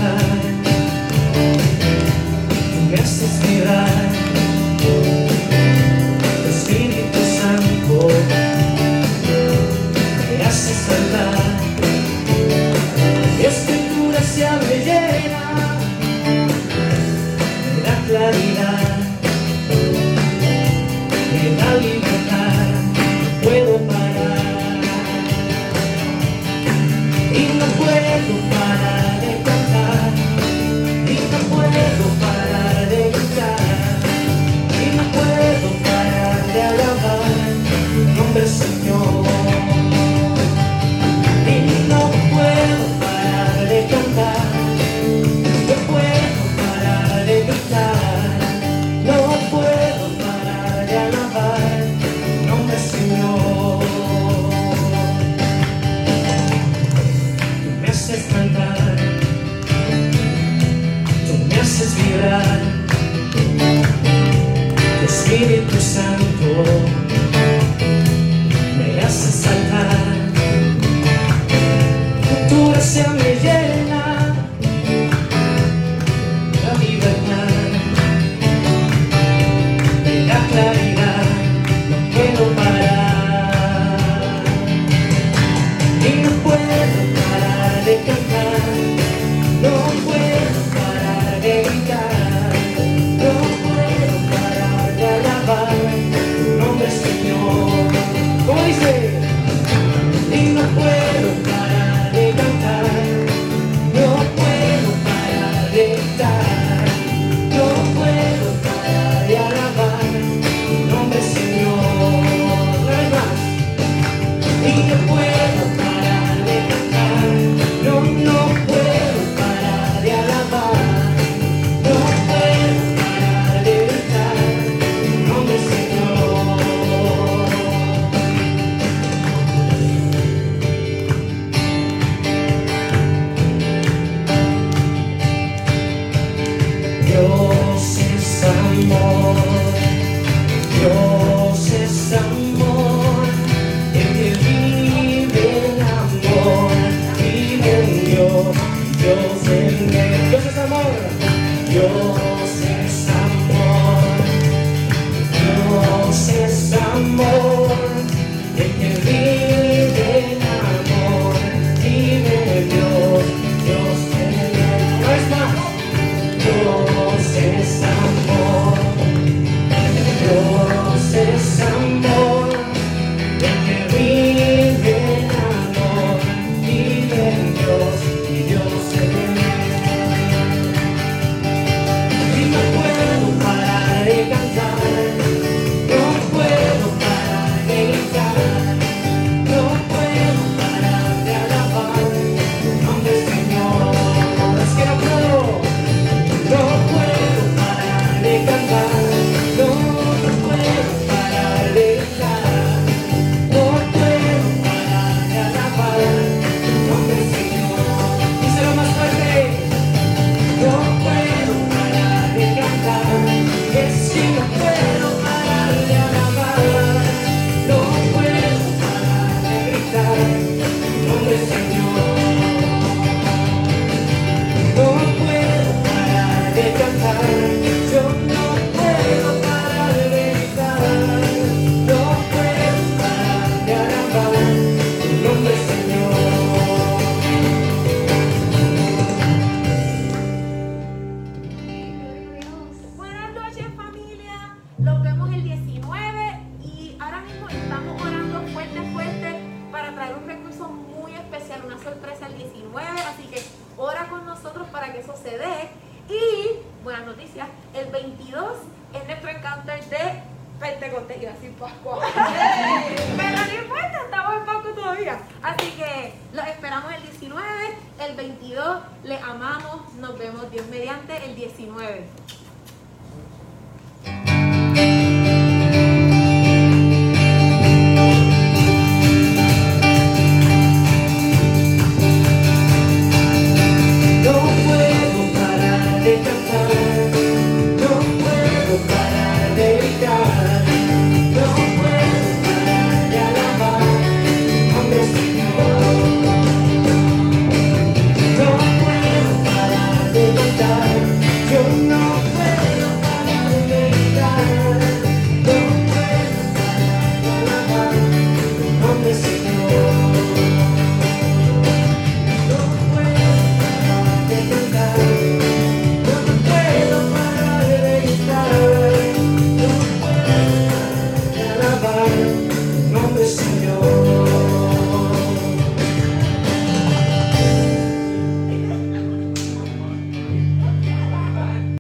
you. 221.51 221.88